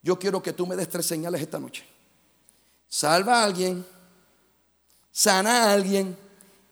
[0.02, 1.84] yo quiero que tú me des tres señales esta noche.
[2.88, 3.84] Salva a alguien,
[5.16, 6.14] sana a alguien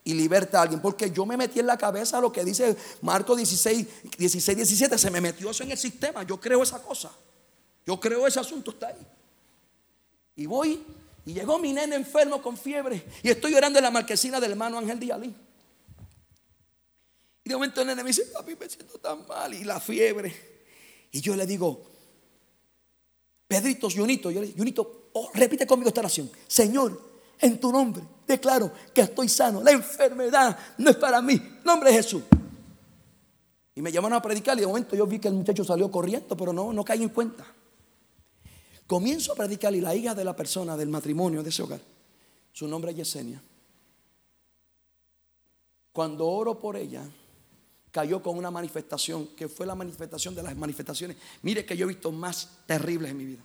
[0.05, 0.83] y liberta a alguien.
[0.83, 4.99] Porque yo me metí en la cabeza lo que dice Marco 16, 16, 17.
[4.99, 6.25] Se me metió eso en el sistema.
[6.25, 7.11] Yo creo esa cosa.
[7.87, 9.07] Yo creo ese asunto está ahí.
[10.37, 10.85] Y voy
[11.25, 13.07] y llegó mi nene enfermo con fiebre.
[13.23, 15.21] Y estoy llorando en la marquesina del hermano Ángel Díaz.
[17.45, 19.55] Y de momento el nene me dice, papi, me siento tan mal.
[19.55, 20.35] Y la fiebre.
[21.13, 21.83] Y yo le digo,
[23.49, 26.31] Pedrito, Junito, yo le digo, oh, repite conmigo esta oración.
[26.47, 29.63] Señor, en tu nombre declaro que estoy sano.
[29.63, 31.41] La enfermedad no es para mí.
[31.65, 32.23] Nombre de Jesús.
[33.75, 36.37] Y me llamaron a predicar y de momento yo vi que el muchacho salió corriendo,
[36.37, 37.45] pero no, no caí en cuenta.
[38.87, 41.81] Comienzo a predicar y la hija de la persona del matrimonio de ese hogar,
[42.53, 43.43] su nombre es Yesenia.
[45.93, 47.03] Cuando oro por ella,
[47.91, 51.17] cayó con una manifestación que fue la manifestación de las manifestaciones.
[51.43, 53.43] Mire que yo he visto más terribles en mi vida.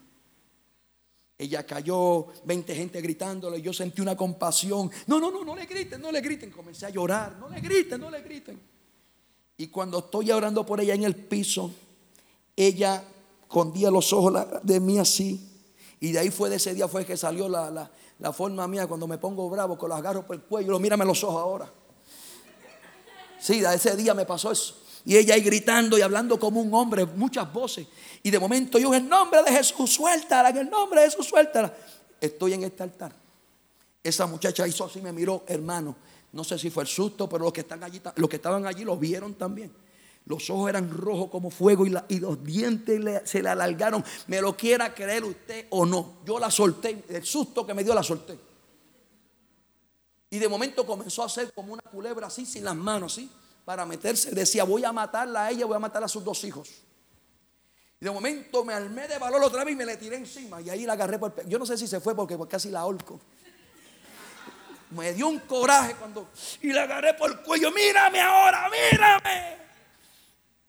[1.40, 4.90] Ella cayó, 20 gente gritándole, yo sentí una compasión.
[5.06, 6.50] No, no, no, no le griten, no le griten.
[6.50, 8.60] Comencé a llorar, no le griten, no le griten.
[9.56, 11.70] Y cuando estoy orando por ella en el piso,
[12.54, 13.02] ella
[13.40, 15.48] escondía los ojos de mí así.
[15.98, 19.08] Y de ahí fue de ese día fue que salió la, la, forma mía cuando
[19.08, 20.78] me pongo bravo, con los agarro por el cuello.
[20.78, 21.72] Mírame los ojos ahora.
[23.38, 24.76] Sí, de ese día me pasó eso.
[25.04, 27.86] Y ella ahí gritando y hablando como un hombre, muchas voces.
[28.22, 31.26] Y de momento yo en el nombre de Jesús, suéltala, en el nombre de Jesús,
[31.26, 31.74] suéltala.
[32.20, 33.14] Estoy en este altar.
[34.02, 35.96] Esa muchacha hizo así, me miró, hermano.
[36.32, 38.84] No sé si fue el susto, pero los que, están allí, los que estaban allí
[38.84, 39.72] lo vieron también.
[40.26, 44.04] Los ojos eran rojos como fuego y, los dientes se le alargaron.
[44.26, 46.18] Me lo quiera creer usted o no.
[46.26, 47.04] Yo la solté.
[47.08, 48.38] El susto que me dio la solté.
[50.28, 53.28] Y de momento comenzó a hacer como una culebra así, sin las manos, así
[53.70, 54.32] para meterse.
[54.32, 56.68] Decía, voy a matarla a ella, voy a matar a sus dos hijos.
[58.00, 60.60] Y de momento me armé de valor otra vez y me le tiré encima.
[60.60, 63.20] Y ahí la agarré por Yo no sé si se fue porque casi la ahorco.
[64.90, 66.30] Me dio un coraje cuando.
[66.62, 67.70] Y la agarré por el cuello.
[67.70, 69.58] Mírame ahora, mírame.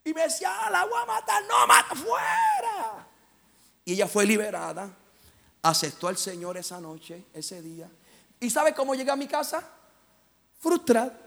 [0.04, 3.08] Y me decía, ah, la voy a matar, no, mata fuera.
[3.84, 4.88] Y ella fue liberada,
[5.60, 7.90] aceptó al Señor esa noche, ese día.
[8.38, 9.68] ¿Y sabe cómo llegué a mi casa?
[10.60, 11.21] Frustrada.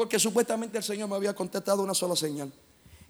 [0.00, 2.50] Porque supuestamente el Señor me había contestado una sola señal.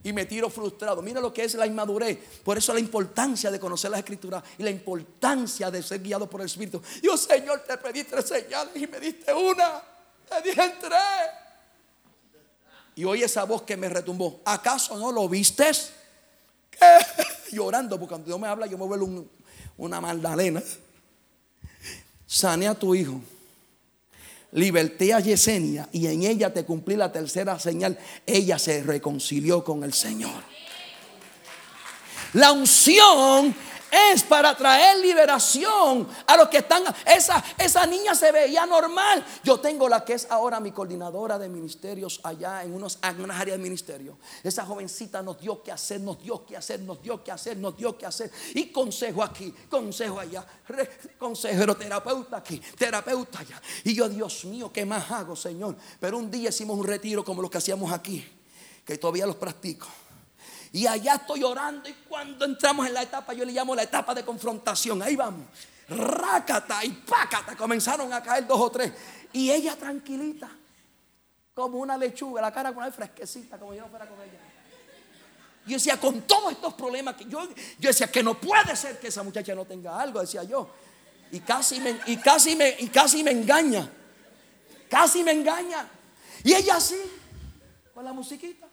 [0.03, 1.01] Y me tiro frustrado.
[1.03, 2.19] Mira lo que es la inmadurez.
[2.43, 6.41] Por eso la importancia de conocer la escritura y la importancia de ser guiado por
[6.41, 6.83] el Espíritu.
[7.01, 9.81] Yo, Señor, te pedí tres señales y me diste una.
[10.29, 11.01] Te dije tres.
[12.97, 14.41] Y oí esa voz que me retumbó.
[14.45, 15.93] ¿Acaso no lo vistes?
[17.53, 19.27] Llorando, porque cuando Dios me habla, yo me vuelvo
[19.77, 20.61] una Magdalena.
[22.27, 23.21] Sane a tu hijo.
[24.53, 27.99] Liberté a Yesenia y en ella te cumplí la tercera señal.
[28.27, 30.43] Ella se reconcilió con el Señor.
[32.33, 33.55] La unción
[33.91, 36.83] es para traer liberación a los que están.
[37.07, 39.25] Esa, esa niña se veía normal.
[39.45, 43.41] Yo tengo la que es ahora mi coordinadora de ministerios allá en, unos, en unas
[43.41, 44.19] áreas de ministerio.
[44.43, 47.77] Esa jovencita nos dio que hacer, nos dio que hacer, nos dio que hacer, nos
[47.77, 48.31] dio que hacer.
[48.55, 50.45] Y consejo aquí, consejo allá,
[51.19, 53.61] consejero, terapeuta aquí, terapeuta allá.
[53.85, 55.77] Y yo, Dios mío, ¿qué más hago, Señor?
[55.99, 58.27] Pero un día hicimos un retiro como los que hacíamos aquí,
[58.85, 59.87] que todavía los practico.
[60.73, 64.15] Y allá estoy orando y cuando entramos en la etapa, yo le llamo la etapa
[64.15, 65.03] de confrontación.
[65.03, 65.47] Ahí vamos.
[65.89, 67.57] Rácata y pácata.
[67.57, 68.93] Comenzaron a caer dos o tres.
[69.33, 70.49] Y ella tranquilita,
[71.55, 74.39] como una lechuga, la cara con una fresquecita, como yo no fuera con ella.
[75.67, 77.49] Y decía, con todos estos problemas que yo,
[77.79, 80.71] yo decía que no puede ser que esa muchacha no tenga algo, decía yo.
[81.33, 83.91] Y casi me, y casi me, y casi me engaña.
[84.89, 85.89] Casi me engaña.
[86.45, 87.01] Y ella así,
[87.93, 88.70] con la musiquita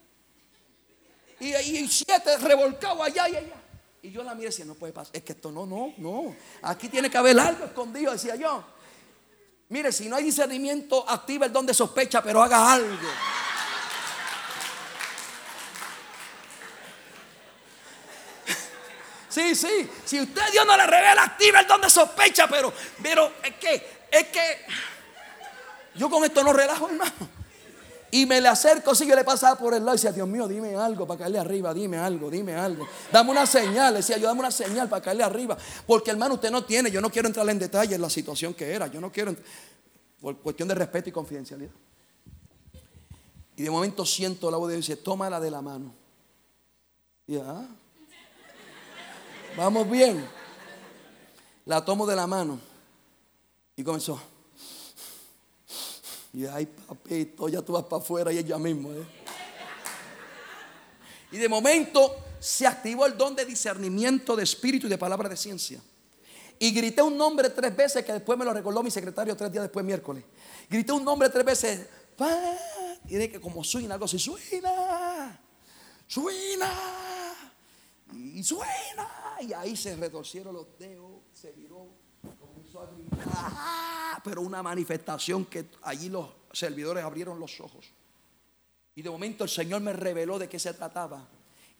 [1.39, 3.55] y, siete revolcados allá y allá.
[4.01, 5.15] Y yo la miré y decía, no puede pasar.
[5.15, 6.35] Es que esto no, no, no.
[6.61, 8.63] Aquí tiene que haber algo escondido, decía yo.
[9.69, 12.88] Mire, si no hay discernimiento, activa el don de sospecha, pero haga algo.
[19.29, 19.88] Sí, sí.
[20.03, 22.73] Si usted Dios no le revela, activa el don de sospecha, pero,
[23.03, 24.65] pero es que, es que
[25.93, 27.36] yo con esto no relajo, hermano.
[28.10, 30.47] Y me le acerco, si yo le pasaba por el lado y decía, Dios mío,
[30.47, 32.88] dime algo para caerle arriba, dime algo, dime algo.
[33.12, 35.58] Dame una señal, decía yo, dame una señal para caerle arriba.
[35.86, 38.72] Porque hermano, usted no tiene, yo no quiero entrar en detalle en la situación que
[38.72, 39.36] era, yo no quiero,
[40.22, 41.72] por cuestión de respeto y confidencialidad.
[43.58, 45.93] Y de momento siento la voz de Dios y dice, tómala de la mano.
[47.26, 47.68] Y ah,
[49.58, 50.26] vamos bien.
[51.66, 52.60] La tomo de la mano.
[53.76, 54.22] Y comenzó.
[56.38, 58.93] Y ay, papito, ya tú vas para afuera y ella mismo.
[58.93, 59.03] ¿eh?
[61.31, 65.35] Y de momento se activó el don de discernimiento de espíritu y de palabra de
[65.35, 65.81] ciencia.
[66.59, 69.63] Y grité un nombre tres veces que después me lo recordó mi secretario tres días
[69.63, 70.23] después, miércoles.
[70.69, 71.88] Grité un nombre tres veces.
[73.07, 75.41] Y de que como suena, algo así, suena,
[76.05, 76.71] suena,
[78.13, 79.38] y suena.
[79.41, 81.88] Y ahí se retorcieron los dedos, se viró,
[82.68, 87.86] comenzó a gritar pero una manifestación que allí los servidores abrieron los ojos.
[88.95, 91.28] Y de momento el Señor me reveló de qué se trataba.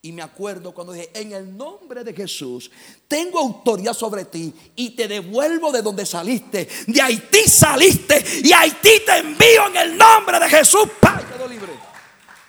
[0.02, 2.72] Y me acuerdo cuando dije, en el nombre de Jesús,
[3.08, 6.70] tengo autoridad sobre ti y te devuelvo de donde saliste.
[6.86, 10.88] De Haití saliste y Haití te envío en el nombre de Jesús.
[11.34, 11.74] Quedó libre.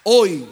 [0.05, 0.47] Hoy,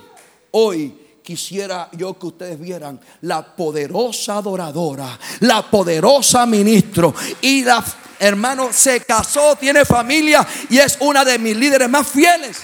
[0.51, 7.85] hoy quisiera yo que ustedes vieran la poderosa adoradora, la poderosa ministro y la
[8.21, 12.59] hermano, se casó, tiene familia y es una de mis líderes más fieles.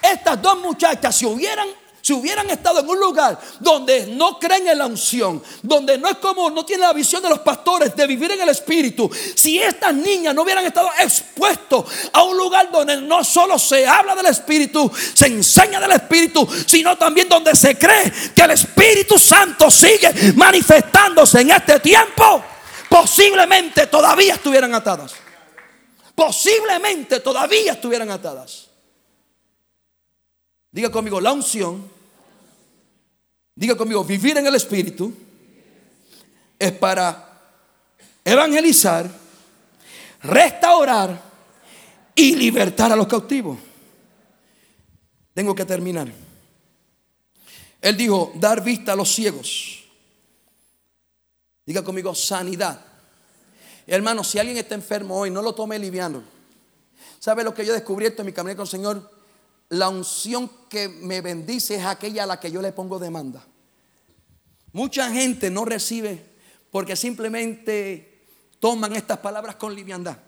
[0.00, 1.68] Estas dos muchachas, si hubieran
[2.04, 6.18] si hubieran estado en un lugar donde no creen en la unción, donde no es
[6.18, 9.94] como, no tienen la visión de los pastores de vivir en el Espíritu, si estas
[9.94, 14.92] niñas no hubieran estado expuestos a un lugar donde no solo se habla del Espíritu,
[15.14, 21.40] se enseña del Espíritu, sino también donde se cree que el Espíritu Santo sigue manifestándose
[21.40, 22.44] en este tiempo,
[22.90, 25.14] posiblemente todavía estuvieran atadas.
[26.14, 28.68] Posiblemente todavía estuvieran atadas.
[30.74, 31.93] Diga conmigo, la unción,
[33.54, 35.12] diga conmigo, vivir en el Espíritu
[36.58, 37.40] es para
[38.24, 39.10] evangelizar,
[40.22, 41.20] restaurar
[42.14, 43.58] y libertar a los cautivos.
[45.32, 46.12] Tengo que terminar.
[47.80, 49.84] Él dijo, dar vista a los ciegos
[51.66, 52.80] Diga conmigo, sanidad.
[53.86, 56.22] Hermano, si alguien está enfermo hoy, no lo tome liviano.
[57.18, 59.10] ¿Sabe lo que yo he descubierto en mi camino con el Señor?
[59.70, 63.44] La unción que me bendice es aquella a la que yo le pongo demanda.
[64.72, 66.24] Mucha gente no recibe
[66.70, 68.26] porque simplemente
[68.58, 70.18] toman estas palabras con liviandad.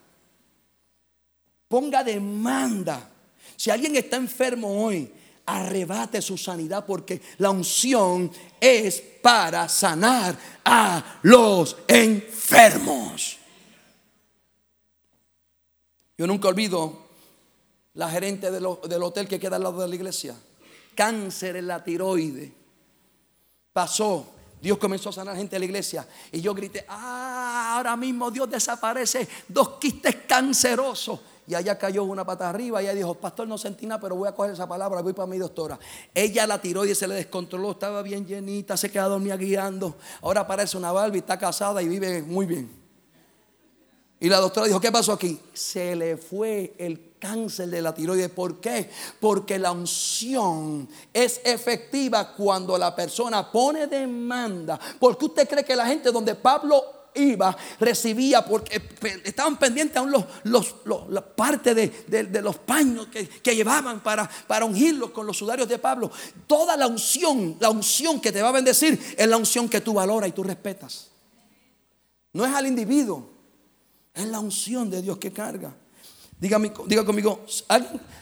[1.69, 3.11] Ponga demanda.
[3.57, 5.13] Si alguien está enfermo hoy,
[5.47, 8.31] arrebate su sanidad porque la unción
[8.61, 13.39] es para sanar a los enfermos.
[16.19, 17.06] Yo nunca olvido
[17.97, 20.35] la gerente del, hotel que queda al lado de la iglesia.
[20.95, 22.53] Cáncer en la tiroide.
[23.73, 24.33] Pasó.
[24.61, 26.07] Dios comenzó a sanar gente de la iglesia.
[26.33, 31.21] Y yo grité, ah, ahora mismo Dios desaparece dos quistes cancerosos.
[31.47, 34.29] Y allá cayó una pata arriba y ella dijo, pastor, no sentí nada, pero voy
[34.29, 35.79] a coger esa palabra, voy para mi doctora.
[36.13, 39.97] Ella la y se le descontroló, estaba bien llenita, se quedó dormida guiando.
[40.23, 42.86] Ahora parece una Barbie, está casada y vive muy bien.
[44.19, 45.39] Y la doctora dijo, ¿qué pasó aquí?
[45.53, 48.31] Se le fue el cáncer de la tiroides.
[48.31, 48.89] ¿Por qué?
[49.21, 54.81] Porque la unción es efectiva cuando la persona pone demanda.
[54.99, 56.83] Porque usted cree que la gente donde Pablo
[57.15, 58.81] iba, recibía, porque
[59.25, 60.75] estaban pendientes aún los, los,
[61.11, 66.11] la parte de, los paños que, llevaban para, para ungirlos con los sudarios de Pablo.
[66.47, 69.95] Toda la unción, la unción que te va a bendecir es la unción que tú
[69.95, 71.11] valoras y tú respetas.
[72.33, 73.36] No es al individuo,
[74.17, 75.75] es la unción de Dios que carga.
[76.39, 76.59] Diga,
[77.07, 77.47] conmigo,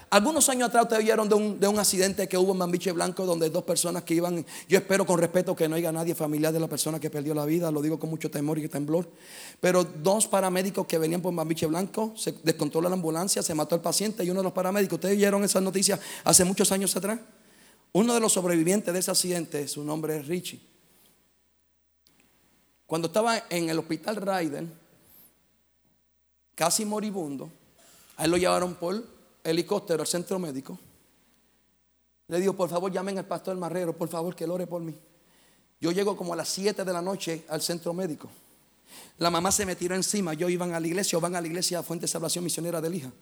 [0.08, 3.26] algunos años atrás ustedes vieron de un, de un, accidente que hubo en Mambiche Blanco
[3.26, 6.60] donde dos personas que iban, yo espero con respeto que no haya nadie familiar de
[6.60, 9.10] la persona que perdió la vida, lo digo con mucho temor y temblor,
[9.60, 13.80] pero dos paramédicos que venían por Mambiche Blanco, se descontroló la ambulancia, se mató el
[13.80, 17.18] paciente y uno de los paramédicos, ustedes vieron esas noticias hace muchos años atrás.
[17.90, 20.60] Uno de los sobrevivientes de ese accidente, su nombre es Richie.
[22.86, 24.83] Cuando estaba en el hospital Ryder,
[26.54, 27.50] casi moribundo,
[28.16, 29.02] a él lo llevaron por
[29.42, 30.78] helicóptero al centro médico.
[32.28, 34.94] Le digo, por favor, llamen al pastor Marrero, por favor, que lo ore por mí.
[35.80, 38.30] Yo llego como a las 7 de la noche al centro médico.
[39.18, 40.32] La mamá se me tiró encima.
[40.32, 42.94] Yo iban a la iglesia o van a la iglesia Fuente de Salvación Misionera del
[42.94, 43.12] Hija.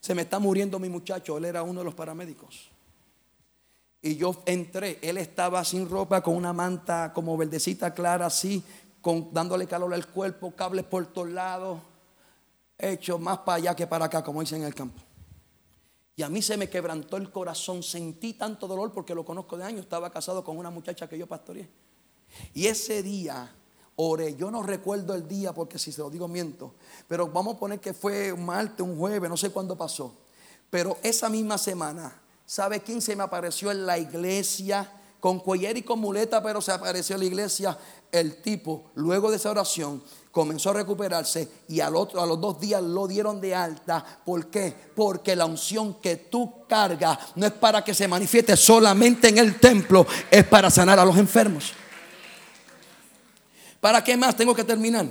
[0.00, 1.36] Se me está muriendo mi muchacho.
[1.36, 2.70] Él era uno de los paramédicos.
[4.00, 4.98] Y yo entré.
[5.00, 8.64] Él estaba sin ropa, con una manta como verdecita clara, así,
[9.30, 11.78] dándole calor al cuerpo, cables por todos lados
[12.90, 15.00] hecho más para allá que para acá, como dicen en el campo.
[16.14, 19.64] Y a mí se me quebrantó el corazón, sentí tanto dolor porque lo conozco de
[19.64, 21.68] años, estaba casado con una muchacha que yo pastoreé.
[22.54, 23.50] Y ese día
[23.96, 26.74] oré, yo no recuerdo el día porque si se lo digo miento,
[27.08, 30.18] pero vamos a poner que fue un martes, un jueves, no sé cuándo pasó.
[30.68, 34.90] Pero esa misma semana, ¿sabe quién se me apareció en la iglesia?
[35.20, 37.78] Con cuellera y con muleta, pero se apareció en la iglesia
[38.10, 40.02] el tipo, luego de esa oración,
[40.32, 44.04] comenzó a recuperarse y al otro, a los dos días lo dieron de alta.
[44.24, 44.74] ¿Por qué?
[44.96, 49.60] Porque la unción que tú cargas no es para que se manifieste solamente en el
[49.60, 51.74] templo, es para sanar a los enfermos.
[53.78, 55.06] ¿Para qué más tengo que terminar?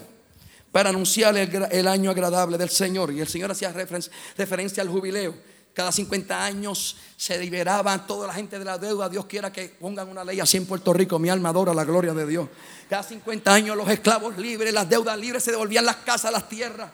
[0.71, 3.11] Para anunciar el, año agradable del Señor.
[3.11, 5.35] Y el Señor hacía referencia al jubileo.
[5.73, 9.07] Cada 50 años se liberaban toda la gente de la deuda.
[9.07, 11.17] Dios quiera que pongan una ley así en Puerto Rico.
[11.17, 12.49] Mi alma adora la gloria de Dios.
[12.89, 16.91] Cada 50 años los esclavos libres, las deudas libres se devolvían las casas, las tierras.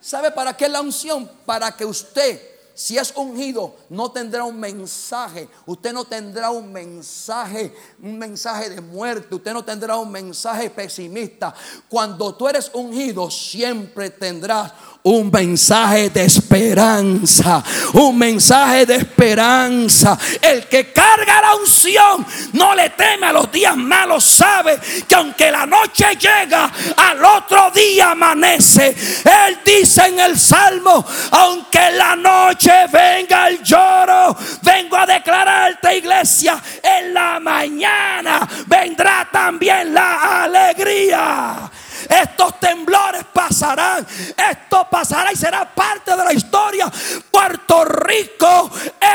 [0.00, 1.30] ¿Sabe para qué la unción?
[1.44, 5.48] Para que usted si es ungido, no tendrá un mensaje.
[5.64, 9.34] Usted no tendrá un mensaje, un mensaje de muerte.
[9.34, 11.54] Usted no tendrá un mensaje pesimista.
[11.88, 14.74] Cuando tú eres ungido, siempre tendrás
[15.06, 20.18] un mensaje de esperanza, un mensaje de esperanza.
[20.42, 25.52] El que carga la unción no le teme a los días malos, sabe que aunque
[25.52, 28.96] la noche llega, al otro día amanece.
[29.24, 36.60] Él dice en el Salmo, aunque la noche venga el lloro, vengo a declararte iglesia,
[36.82, 41.70] en la mañana vendrá también la alegría.
[42.08, 44.06] Estos temblores pasarán.
[44.36, 46.90] Esto pasará y será parte de la historia.
[47.30, 48.70] Puerto Rico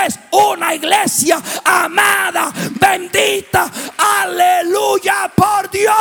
[0.06, 3.70] es una iglesia amada, bendita.
[3.98, 5.96] Aleluya por Dios.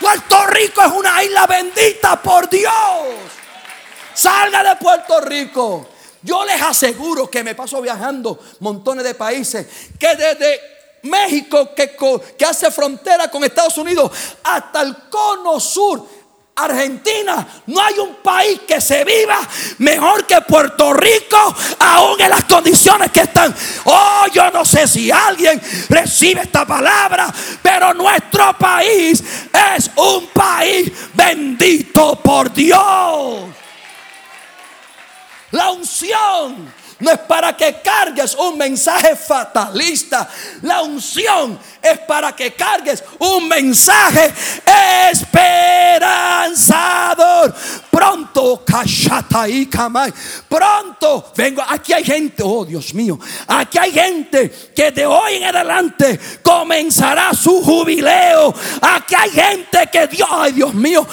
[0.00, 2.72] Puerto Rico es una isla bendita por Dios.
[4.14, 5.88] Salga de Puerto Rico.
[6.22, 9.66] Yo les aseguro que me paso viajando montones de países
[9.98, 11.96] que desde México que,
[12.44, 14.10] hace frontera con Estados Unidos,
[14.42, 16.18] hasta el cono sur.
[16.60, 19.38] Argentina, no hay un país que se viva
[19.78, 23.54] mejor que Puerto Rico, aún en las condiciones que están.
[23.84, 27.32] Oh, yo no sé si alguien recibe esta palabra,
[27.62, 29.22] pero nuestro país
[29.76, 33.44] es un país bendito por Dios.
[35.52, 40.28] La unción no es para que cargues un mensaje fatalista.
[40.62, 44.32] La unción es para que cargues un mensaje
[45.10, 47.54] esperanzador.
[47.90, 48.64] pronto,
[49.48, 50.12] y kamai,
[50.48, 51.62] pronto vengo.
[51.68, 57.32] Aquí hay gente, oh Dios mío, aquí hay gente que de hoy en adelante comenzará
[57.34, 58.54] su jubileo.
[58.80, 61.06] Aquí hay gente que Dios, ay Dios mío,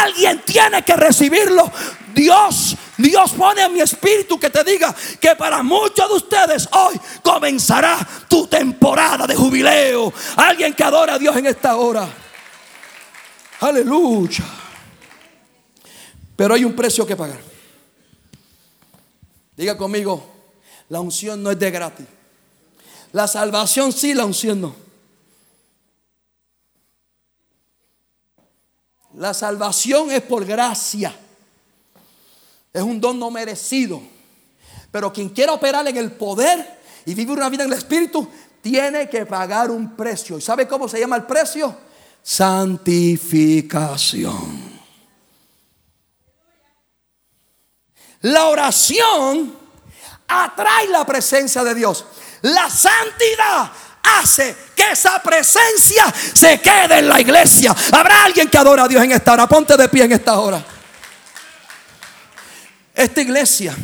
[0.00, 1.70] alguien tiene que recibirlo.
[2.14, 7.00] Dios, Dios pone en mi espíritu que te diga que para muchos de ustedes hoy
[7.22, 10.12] comenzará tu temporada de jubileo.
[10.36, 12.08] Alguien que adora a Dios en esta hora.
[13.60, 14.44] Aleluya.
[16.36, 17.40] Pero hay un precio que pagar.
[19.56, 20.26] Diga conmigo,
[20.88, 22.06] la unción no es de gratis.
[23.12, 24.91] La salvación sí, la unción no.
[29.14, 31.14] La salvación es por gracia.
[32.72, 34.02] Es un don no merecido.
[34.90, 38.28] Pero quien quiera operar en el poder y vivir una vida en el Espíritu,
[38.60, 40.38] tiene que pagar un precio.
[40.38, 41.76] ¿Y sabe cómo se llama el precio?
[42.22, 44.70] Santificación.
[48.20, 49.52] La oración
[50.28, 52.04] atrae la presencia de Dios.
[52.42, 53.72] La santidad
[54.02, 57.74] hace que esa presencia se quede en la iglesia.
[57.92, 59.46] Habrá alguien que adora a Dios en esta hora.
[59.46, 60.64] Ponte de pie en esta hora.
[62.94, 63.74] Esta iglesia,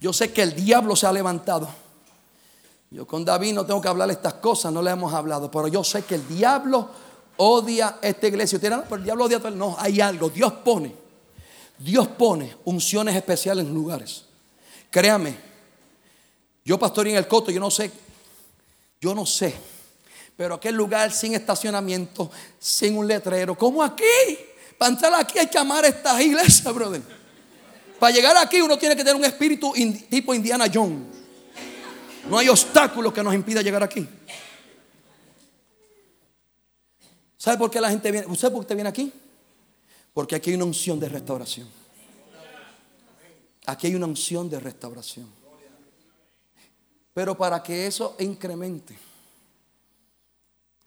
[0.00, 1.68] yo sé que el diablo se ha levantado.
[2.90, 5.82] Yo con David no tengo que hablar estas cosas, no le hemos hablado, pero yo
[5.82, 6.90] sé que el diablo
[7.38, 8.56] odia esta iglesia.
[8.56, 9.50] Usted pero el diablo odia todo.
[9.50, 10.28] No, hay algo.
[10.28, 10.94] Dios pone,
[11.78, 14.26] Dios pone unciones especiales en lugares.
[14.90, 15.36] Créame,
[16.64, 17.90] yo pastor en el coto, yo no sé,
[19.04, 19.54] yo no sé,
[20.34, 24.02] pero aquel lugar sin estacionamiento, sin un letrero, como aquí.
[24.78, 27.02] Para entrar aquí hay que amar esta iglesia, brother.
[27.98, 29.74] Para llegar aquí uno tiene que tener un espíritu
[30.08, 31.02] tipo Indiana Jones.
[32.30, 34.08] No hay obstáculos que nos impida llegar aquí.
[37.36, 38.26] ¿Sabe por qué la gente viene?
[38.26, 39.12] ¿Usted por qué viene aquí?
[40.14, 41.68] Porque aquí hay una unción de restauración.
[43.66, 45.43] Aquí hay una unción de restauración.
[47.14, 48.98] Pero para que eso incremente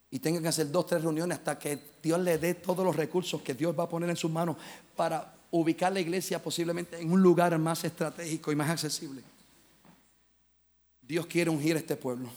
[0.10, 3.42] y tengan que hacer dos, tres reuniones hasta que Dios le dé todos los recursos
[3.42, 4.56] que Dios va a poner en sus manos
[4.96, 9.22] para ubicar la iglesia posiblemente en un lugar más estratégico y más accesible.
[11.02, 12.30] Dios quiere ungir a este pueblo.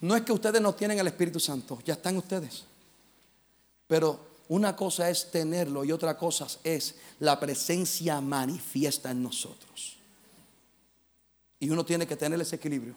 [0.00, 2.64] No es que ustedes no tienen el Espíritu Santo, ya están ustedes.
[3.86, 9.97] Pero una cosa es tenerlo y otra cosa es la presencia manifiesta en nosotros.
[11.60, 12.94] Y uno tiene que tener ese equilibrio.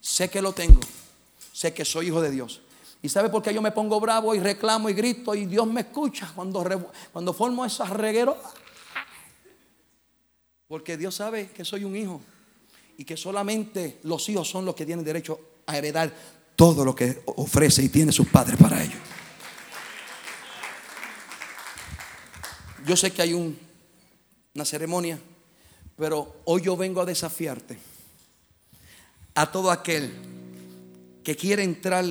[0.00, 0.80] Sé que lo tengo,
[1.52, 2.62] sé que soy hijo de Dios,
[3.00, 5.82] ¿Y sabe por qué yo me pongo bravo y reclamo y grito y Dios me
[5.82, 6.64] escucha cuando,
[7.12, 8.36] cuando formo esas regueros?
[10.66, 12.20] Porque Dios sabe que soy un hijo
[12.96, 16.12] y que solamente los hijos son los que tienen derecho a heredar
[16.56, 18.98] todo lo que ofrece y tiene sus padres para ellos.
[22.84, 23.32] Yo sé que hay
[24.54, 25.20] una ceremonia,
[25.98, 27.76] pero hoy yo vengo a desafiarte
[29.34, 30.12] a todo aquel
[31.24, 32.04] que quiere entrar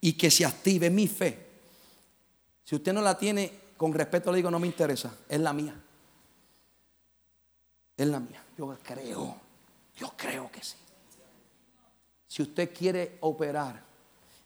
[0.00, 1.46] y que se active mi fe.
[2.64, 5.74] Si usted no la tiene, con respeto le digo, no me interesa, es la mía.
[7.96, 8.44] Es la mía.
[8.56, 9.40] Yo creo,
[9.96, 10.76] yo creo que sí.
[12.26, 13.82] Si usted quiere operar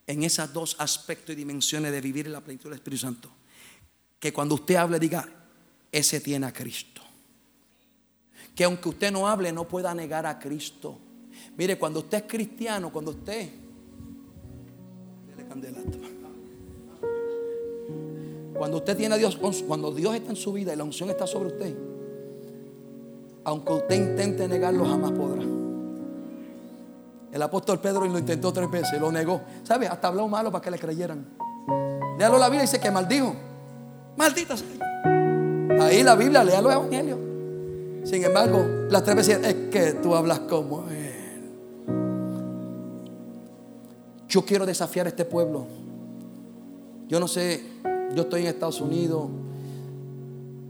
[0.07, 3.29] en esos dos aspectos y dimensiones de vivir en la plenitud del Espíritu Santo,
[4.21, 5.29] que cuando usted hable diga,
[5.91, 6.92] ese tiene a Cristo.
[8.55, 10.99] Que aunque usted no hable, no pueda negar a Cristo.
[11.57, 13.63] Mire, cuando usted es cristiano, cuando usted
[18.55, 21.27] cuando usted tiene a Dios, cuando Dios está en su vida y la unción está
[21.27, 21.75] sobre usted,
[23.45, 25.43] aunque usted intente negarlo, jamás podrá.
[27.33, 29.41] El apóstol Pedro lo intentó tres veces, lo negó.
[29.65, 29.89] ¿Sabe?
[29.89, 31.27] Hasta habló malo para que le creyeran.
[32.19, 33.35] Léalo la Biblia y dice que maldijo.
[34.17, 34.69] Maldita sea.
[35.81, 37.19] Ahí la Biblia, lea los evangelios.
[38.05, 41.13] Sin embargo, las tres veces es que tú hablas como él.
[44.29, 45.67] Yo quiero desafiar a este pueblo.
[47.09, 47.63] Yo no sé,
[48.15, 49.29] yo estoy en Estados Unidos.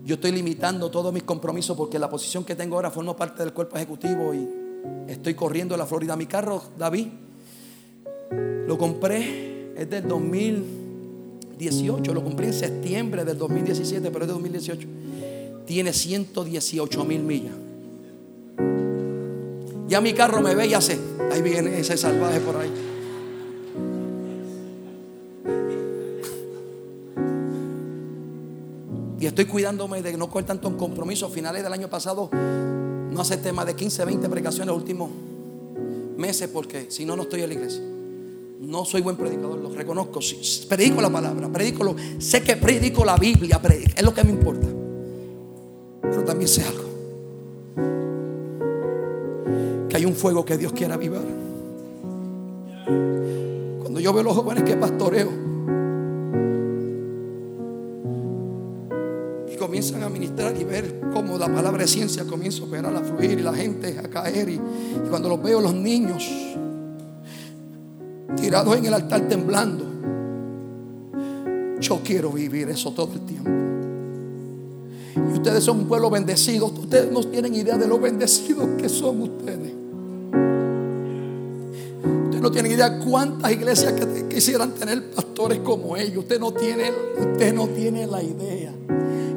[0.05, 3.53] Yo estoy limitando todos mis compromisos porque la posición que tengo ahora formo parte del
[3.53, 4.49] cuerpo ejecutivo y
[5.07, 6.16] estoy corriendo a la Florida.
[6.16, 7.07] Mi carro, David,
[8.66, 14.89] lo compré, es del 2018, lo compré en septiembre del 2017, pero es de 2018.
[15.66, 17.54] Tiene 118 mil millas.
[19.88, 20.98] Ya mi carro me ve y hace,
[21.30, 22.70] ahí viene ese salvaje por ahí.
[29.20, 31.26] Y estoy cuidándome de no coger tanto en compromiso.
[31.26, 35.10] A finales del año pasado no acepté más de 15, 20 precaciones los últimos
[36.16, 37.82] meses porque si no, no estoy en la iglesia.
[38.60, 40.20] No soy buen predicador, lo reconozco.
[40.68, 43.60] Predico la palabra, predico lo, sé que predico la Biblia,
[43.94, 44.82] es lo que me importa.
[46.12, 46.84] Pero también sé algo.
[49.88, 51.22] Que hay un fuego que Dios quiere avivar.
[53.80, 55.30] Cuando yo veo a los jóvenes que pastoreo
[59.50, 63.00] y comienzan a ministrar y ver cómo la palabra de ciencia comienza a operar, a
[63.00, 64.50] fluir y la gente a caer.
[64.50, 64.60] y
[65.08, 66.30] cuando los veo los niños
[68.36, 69.86] tirados en el altar temblando.
[71.80, 73.61] Yo quiero vivir eso todo el tiempo.
[75.43, 76.66] Ustedes son un pueblo bendecido.
[76.66, 79.72] Ustedes no tienen idea de lo bendecidos que son ustedes.
[82.24, 83.93] Ustedes no tienen idea cuántas iglesias
[84.28, 86.18] quisieran tener pastores como ellos.
[86.18, 88.72] Usted no tiene, usted no tiene la idea.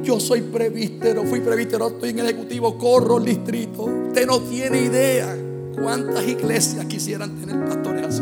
[0.04, 3.86] Yo soy prevístero, fui prevístero, estoy en el ejecutivo, corro el distrito.
[3.86, 5.36] Usted no tiene idea
[5.76, 8.22] cuántas iglesias quisieran tener pastores así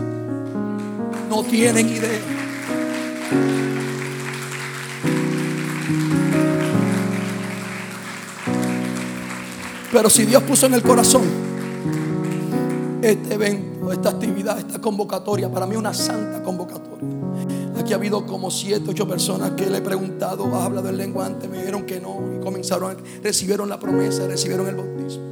[1.33, 3.72] no tienen idea.
[9.93, 11.21] Pero si Dios puso en el corazón
[12.99, 17.07] este evento, esta actividad, esta convocatoria, para mí una santa convocatoria.
[17.79, 21.27] Aquí ha habido como siete, ocho personas que le he preguntado, ¿has hablado en lengua
[21.27, 21.47] antes?
[21.47, 25.23] Me dijeron que no y comenzaron, recibieron la promesa, recibieron el bautismo.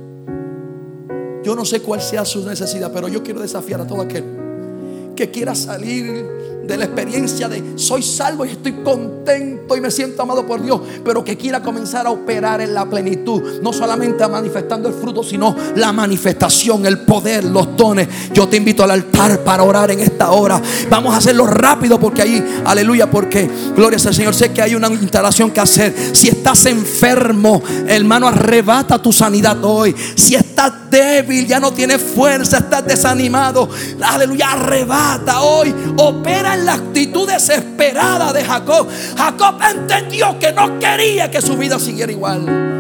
[1.44, 4.24] Yo no sé cuál sea su necesidad, pero yo quiero desafiar a todo aquel
[5.16, 6.24] que quiera salir
[6.72, 10.80] de la experiencia de soy salvo y estoy contento y me siento amado por Dios,
[11.04, 15.56] pero que quiera comenzar a operar en la plenitud, no solamente manifestando el fruto, sino
[15.76, 18.08] la manifestación, el poder, los dones.
[18.34, 20.62] Yo te invito al altar para orar en esta hora.
[20.90, 24.88] Vamos a hacerlo rápido porque ahí, aleluya, porque gloria al Señor, sé que hay una
[24.88, 25.94] instalación que hacer.
[26.14, 29.94] Si estás enfermo, hermano, arrebata tu sanidad hoy.
[30.16, 33.70] Si estás débil, ya no tienes fuerza, estás desanimado,
[34.02, 38.88] aleluya, arrebata hoy, opera en la actitud desesperada de Jacob.
[39.18, 42.72] Jacob entendió que no quería que su vida siguiera igual.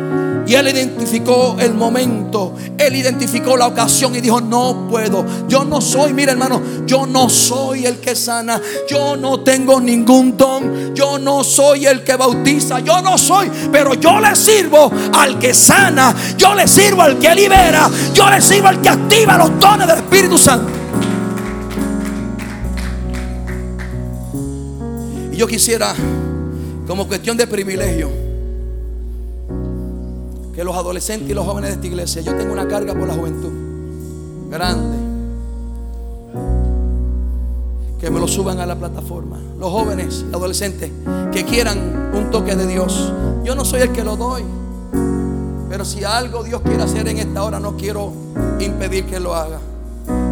[0.47, 5.79] Y él identificó el momento, él identificó la ocasión y dijo, no puedo, yo no
[5.79, 8.59] soy, mira hermano, yo no soy el que sana,
[8.89, 13.93] yo no tengo ningún don, yo no soy el que bautiza, yo no soy, pero
[13.93, 18.69] yo le sirvo al que sana, yo le sirvo al que libera, yo le sirvo
[18.69, 20.80] al que activa los dones del Espíritu Santo.
[25.41, 25.95] Yo quisiera,
[26.85, 28.11] como cuestión de privilegio,
[30.53, 33.15] que los adolescentes y los jóvenes de esta iglesia, yo tengo una carga por la
[33.15, 33.49] juventud
[34.51, 34.97] grande,
[37.99, 39.39] que me lo suban a la plataforma.
[39.57, 40.91] Los jóvenes adolescentes
[41.31, 43.11] que quieran un toque de Dios,
[43.43, 44.43] yo no soy el que lo doy,
[45.71, 48.13] pero si algo Dios quiere hacer en esta hora, no quiero
[48.59, 49.59] impedir que lo haga.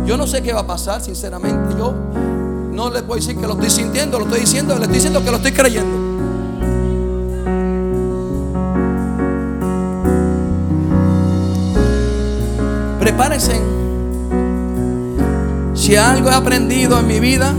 [0.05, 1.75] Yo no sé qué va a pasar, sinceramente.
[1.79, 1.95] Yo
[2.79, 5.31] no le puedo decir que lo estoy sintiendo, lo estoy diciendo, le estoy diciendo que
[5.31, 5.97] lo estoy creyendo.
[13.01, 13.59] Prepárense.
[15.73, 17.53] Si algo he aprendido en mi vida,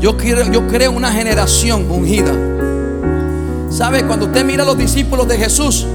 [0.00, 2.32] yo creo una generación ungida.
[3.68, 4.06] ¿Sabe?
[4.06, 5.86] Cuando usted mira a los discípulos de Jesús,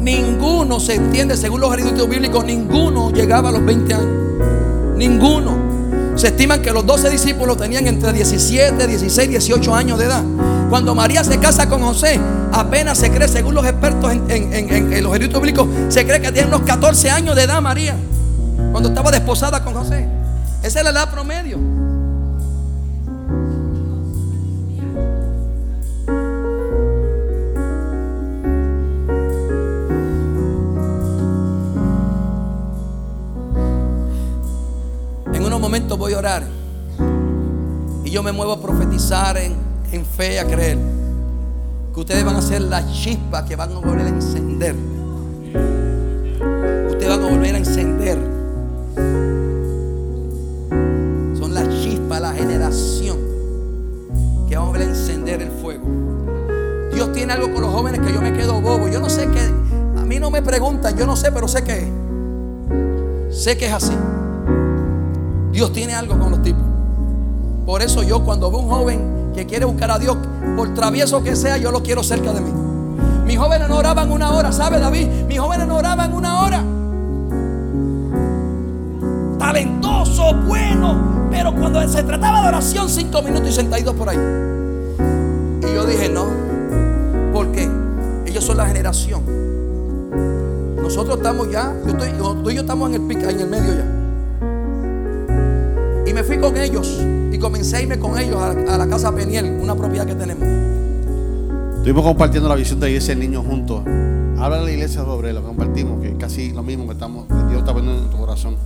[0.00, 4.27] ninguno se entiende, según los eruditos bíblicos, ninguno llegaba a los 20 años.
[4.98, 5.56] Ninguno.
[6.16, 10.24] Se estiman que los 12 discípulos tenían entre 17, 16, 18 años de edad.
[10.68, 12.18] Cuando María se casa con José,
[12.52, 16.62] apenas se cree, según los expertos en, los eruditos bíblicos, se cree que tiene unos
[16.62, 17.96] 14 años de edad María.
[18.72, 20.08] Cuando estaba desposada con José.
[20.62, 21.77] Esa es la edad promedio.
[35.98, 36.42] Voy a orar.
[38.04, 39.54] Y yo me muevo a profetizar en,
[39.92, 40.78] en fe, a creer.
[41.92, 44.74] Que ustedes van a ser la chispa que van a volver a encender.
[46.88, 48.18] Ustedes van a volver a encender.
[51.38, 53.18] Son la chispa, la generación
[54.48, 55.84] que van a volver a encender el fuego.
[56.94, 58.88] Dios tiene algo con los jóvenes que yo me quedo bobo.
[58.88, 60.00] Yo no sé qué.
[60.00, 62.08] A mí no me preguntan, yo no sé, pero sé que
[63.30, 63.92] Sé que es así.
[65.58, 66.62] Dios tiene algo con los tipos.
[67.66, 70.16] Por eso yo cuando veo un joven que quiere buscar a Dios,
[70.56, 72.52] por travieso que sea, yo lo quiero cerca de mí.
[73.26, 75.08] Mis jóvenes no oraban una hora, ¿sabe David?
[75.26, 76.62] Mis jóvenes no oraban una hora.
[79.40, 84.18] Talentoso, bueno, pero cuando se trataba de oración, cinco minutos y sentaditos por ahí.
[85.68, 86.26] Y yo dije, no,
[87.32, 87.68] porque
[88.26, 89.22] ellos son la generación.
[90.80, 92.12] Nosotros estamos ya, yo estoy,
[92.44, 93.97] tú y yo estamos en el pica, en el medio ya.
[96.18, 96.98] Me fui con ellos
[97.30, 100.42] y comencé a irme con ellos a, a la casa Peniel, una propiedad que tenemos.
[101.76, 103.82] Estuvimos compartiendo la visión de ese niño juntos.
[104.36, 107.28] Habla a la iglesia sobre lo que compartimos, que es casi lo mismo que estamos,
[107.28, 108.56] que Dios está poniendo en tu corazón.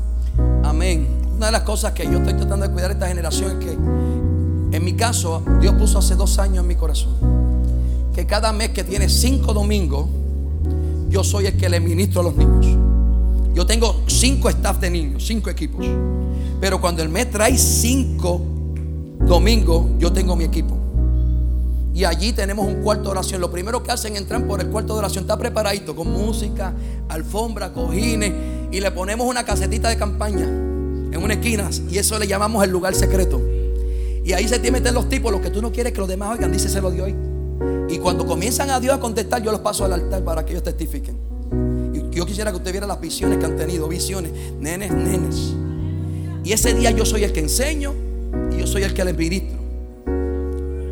[0.65, 1.07] Amén.
[1.37, 4.83] Una de las cosas que yo estoy tratando de cuidar esta generación es que, en
[4.83, 7.13] mi caso, Dios puso hace dos años en mi corazón
[8.15, 10.07] que cada mes que tiene cinco domingos,
[11.11, 12.67] yo soy el que le ministro a los niños.
[13.55, 15.85] Yo tengo cinco staff de niños, cinco equipos.
[16.63, 18.41] Pero cuando el mes trae cinco
[19.19, 20.79] domingos, yo tengo mi equipo.
[21.93, 23.41] Y allí tenemos un cuarto de oración.
[23.41, 25.25] Lo primero que hacen entran por el cuarto de oración.
[25.25, 26.73] Está preparadito con música,
[27.09, 28.33] alfombra, cojines.
[28.71, 31.69] Y le ponemos una casetita de campaña en una esquina.
[31.91, 33.43] Y eso le llamamos el lugar secreto.
[34.25, 36.31] Y ahí se te meten los tipos, los que tú no quieres que los demás
[36.31, 37.17] oigan, dice se lo dio hoy.
[37.89, 40.63] Y cuando comienzan a Dios a contestar, yo los paso al altar para que ellos
[40.63, 41.17] testifiquen.
[41.93, 45.57] Y yo quisiera que usted viera las visiones que han tenido, visiones, nenes, nenes.
[46.45, 47.95] Y ese día yo soy el que enseño
[48.53, 49.59] y yo soy el que les ministro.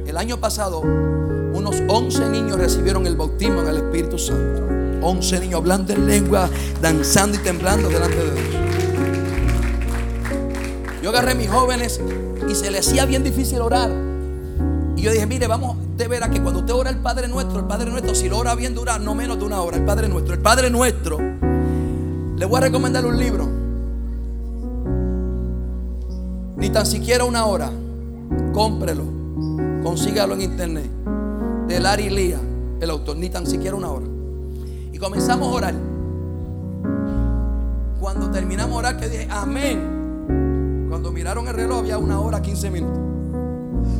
[0.06, 4.68] El año pasado, unos 11 niños recibieron el bautismo en el Espíritu Santo.
[5.02, 6.48] 11 niños hablando en lengua,
[6.80, 8.46] danzando y temblando delante de Dios.
[11.02, 12.00] Yo agarré a mis jóvenes
[12.48, 13.90] y se les hacía bien difícil orar.
[14.96, 17.66] Y yo dije, mire, vamos, usted verá que cuando usted ora el Padre Nuestro, el
[17.66, 20.34] Padre Nuestro, si lo ora bien dura no menos de una hora, el Padre Nuestro,
[20.34, 23.59] el Padre Nuestro, le voy a recomendar un libro.
[26.60, 27.70] Ni tan siquiera una hora.
[28.52, 29.04] Cómprelo.
[29.82, 30.90] Consígalo en internet.
[31.66, 32.38] De Larry Lía,
[32.80, 33.16] el autor.
[33.16, 34.04] Ni tan siquiera una hora.
[34.92, 35.74] Y comenzamos a orar.
[37.98, 40.86] Cuando terminamos a orar, que dije, amén.
[40.90, 43.00] Cuando miraron el reloj, había una hora, 15 minutos.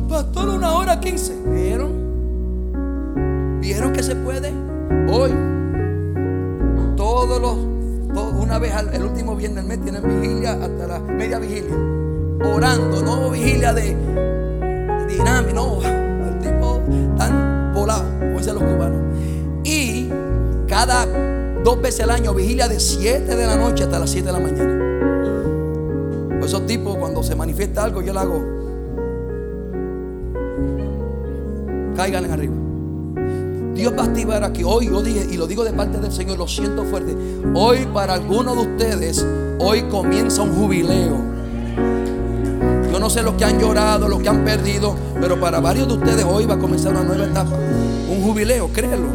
[0.07, 1.41] Pastor, una hora, 15.
[1.47, 2.11] ¿Vieron?
[3.59, 4.51] ¿Vieron que se puede?
[5.11, 5.31] Hoy,
[6.95, 7.55] todos los,
[8.39, 12.10] una vez al el último viernes del mes tienen vigilia hasta la media vigilia.
[12.43, 13.95] Orando, no vigilia de,
[15.07, 16.81] dinámica, no, el tipo
[17.17, 19.01] tan volado, como dicen los cubanos.
[19.63, 20.09] Y
[20.67, 21.05] cada
[21.63, 24.39] dos veces al año, vigilia de 7 de la noche hasta las 7 de la
[24.39, 24.77] mañana.
[26.39, 28.43] Pues esos tipos, cuando se manifiesta algo, yo le hago.
[31.95, 32.55] Caigan en arriba.
[33.75, 34.63] Dios va a activar aquí.
[34.63, 37.15] Hoy yo dije, y lo digo de parte del Señor, lo siento fuerte.
[37.53, 39.25] Hoy para algunos de ustedes,
[39.59, 41.30] hoy comienza un jubileo.
[43.11, 46.45] Sé los que han llorado, los que han perdido, pero para varios de ustedes hoy
[46.45, 47.57] va a comenzar una nueva etapa.
[48.09, 49.07] Un jubileo, créelo.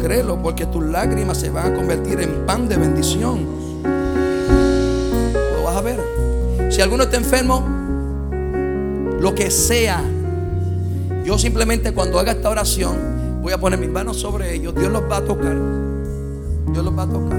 [0.00, 3.46] Créelo, porque tus lágrimas se van a convertir en pan de bendición.
[5.54, 6.00] Lo vas a ver.
[6.70, 7.64] Si alguno está enfermo,
[9.20, 10.02] lo que sea,
[11.24, 12.96] yo simplemente cuando haga esta oración
[13.40, 14.74] voy a poner mis manos sobre ellos.
[14.74, 15.56] Dios los va a tocar.
[16.72, 17.38] Dios los va a tocar.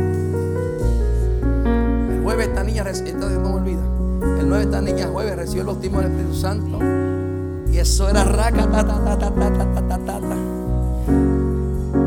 [2.14, 3.82] El jueves esta niña, reci- esto no me olvida.
[4.50, 6.80] El 9 esta niña jueves recibió el bautismo del Espíritu Santo.
[7.72, 10.20] Y eso era raca, ta, ta, ta, ta, ta.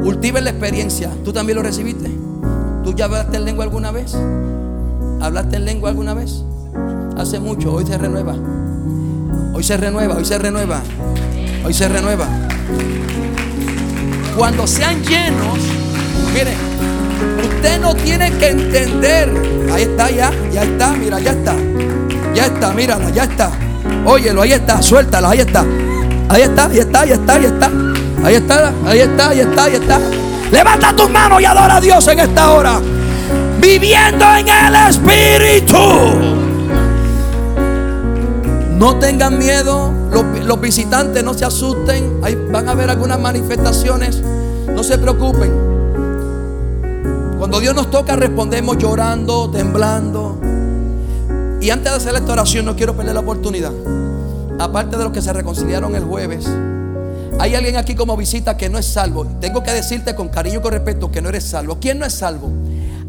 [0.02, 1.12] Cultiven la experiencia.
[1.24, 2.10] ¿Tú también lo recibiste?
[2.82, 4.16] ¿Tú ya hablaste en lengua alguna vez?
[5.20, 6.42] ¿Hablaste en lengua alguna vez?
[7.16, 8.34] Hace mucho, hoy se renueva.
[9.54, 10.82] Hoy se renueva, hoy se renueva.
[11.64, 12.26] Hoy se renueva.
[14.36, 15.60] Cuando sean llenos,
[16.34, 16.54] mire,
[17.40, 19.30] usted no tiene que entender.
[19.72, 21.54] Ahí está, ya, ya está, mira, ya está.
[22.42, 23.52] Ya está, mírala, ya está.
[24.04, 25.64] Óyelo, ahí está, suéltala, ahí está.
[26.28, 27.70] Ahí está, ahí está, ahí está, ahí está.
[28.24, 30.00] Ahí está, ahí está, ahí está, ahí está.
[30.50, 32.80] Levanta tus manos y adora a Dios en esta hora.
[33.60, 35.76] Viviendo en el Espíritu.
[38.72, 44.20] No tengan miedo, los, los visitantes no se asusten, Ahí van a haber algunas manifestaciones,
[44.66, 45.52] no se preocupen.
[47.38, 50.41] Cuando Dios nos toca respondemos llorando, temblando.
[51.62, 53.70] Y antes de hacer esta oración no quiero perder la oportunidad.
[54.58, 56.44] Aparte de los que se reconciliaron el jueves,
[57.38, 59.24] hay alguien aquí como visita que no es salvo.
[59.40, 61.78] Tengo que decirte con cariño y con respeto que no eres salvo.
[61.80, 62.50] ¿Quién no es salvo?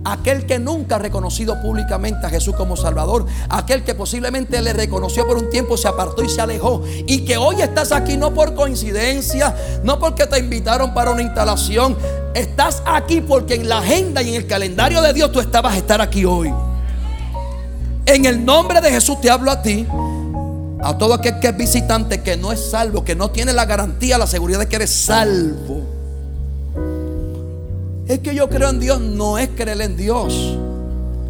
[0.06, 3.26] Aquel que nunca ha reconocido públicamente a Jesús como Salvador.
[3.49, 6.84] Aquel que posiblemente le reconoció por un tiempo, se apartó y se alejó.
[7.08, 11.97] Y que hoy estás aquí no por coincidencia, no porque te invitaron para una instalación.
[12.36, 15.78] Estás aquí porque en la agenda y en el calendario de Dios tú estabas a
[15.78, 16.54] estar aquí hoy.
[18.06, 19.88] En el nombre de Jesús te hablo a ti.
[20.82, 24.18] A todo aquel que es visitante, que no es salvo, que no tiene la garantía,
[24.18, 25.82] la seguridad de que eres salvo.
[28.08, 30.58] Es que yo creo en Dios, no es creer en Dios.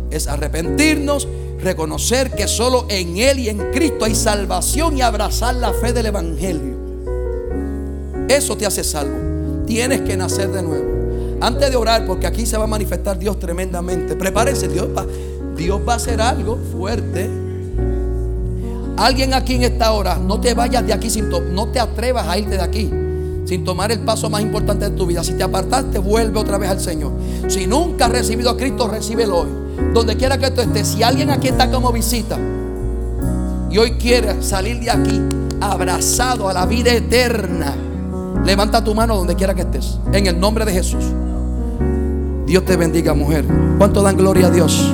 [0.09, 1.27] Es arrepentirnos,
[1.61, 6.07] reconocer que solo en Él y en Cristo hay salvación y abrazar la fe del
[6.07, 6.73] Evangelio.
[8.27, 9.65] Eso te hace salvo.
[9.67, 11.37] Tienes que nacer de nuevo.
[11.41, 14.15] Antes de orar, porque aquí se va a manifestar Dios tremendamente.
[14.15, 14.87] Prepárense, Dios
[15.63, 17.29] Dios va a hacer algo fuerte.
[18.97, 22.37] Alguien aquí en esta hora, no te vayas de aquí sin no te atrevas a
[22.37, 22.91] irte de aquí
[23.45, 25.23] sin tomar el paso más importante de tu vida.
[25.23, 27.11] Si te apartaste, vuelve otra vez al Señor.
[27.47, 29.49] Si nunca has recibido a Cristo, recíbelo hoy.
[29.93, 32.37] Donde quiera que tú estés, si alguien aquí está como visita
[33.69, 35.21] y hoy quiere salir de aquí
[35.61, 37.75] abrazado a la vida eterna,
[38.45, 39.97] levanta tu mano donde quiera que estés.
[40.11, 41.03] En el nombre de Jesús.
[42.45, 43.45] Dios te bendiga, mujer.
[43.77, 44.93] ¿Cuánto dan gloria a Dios?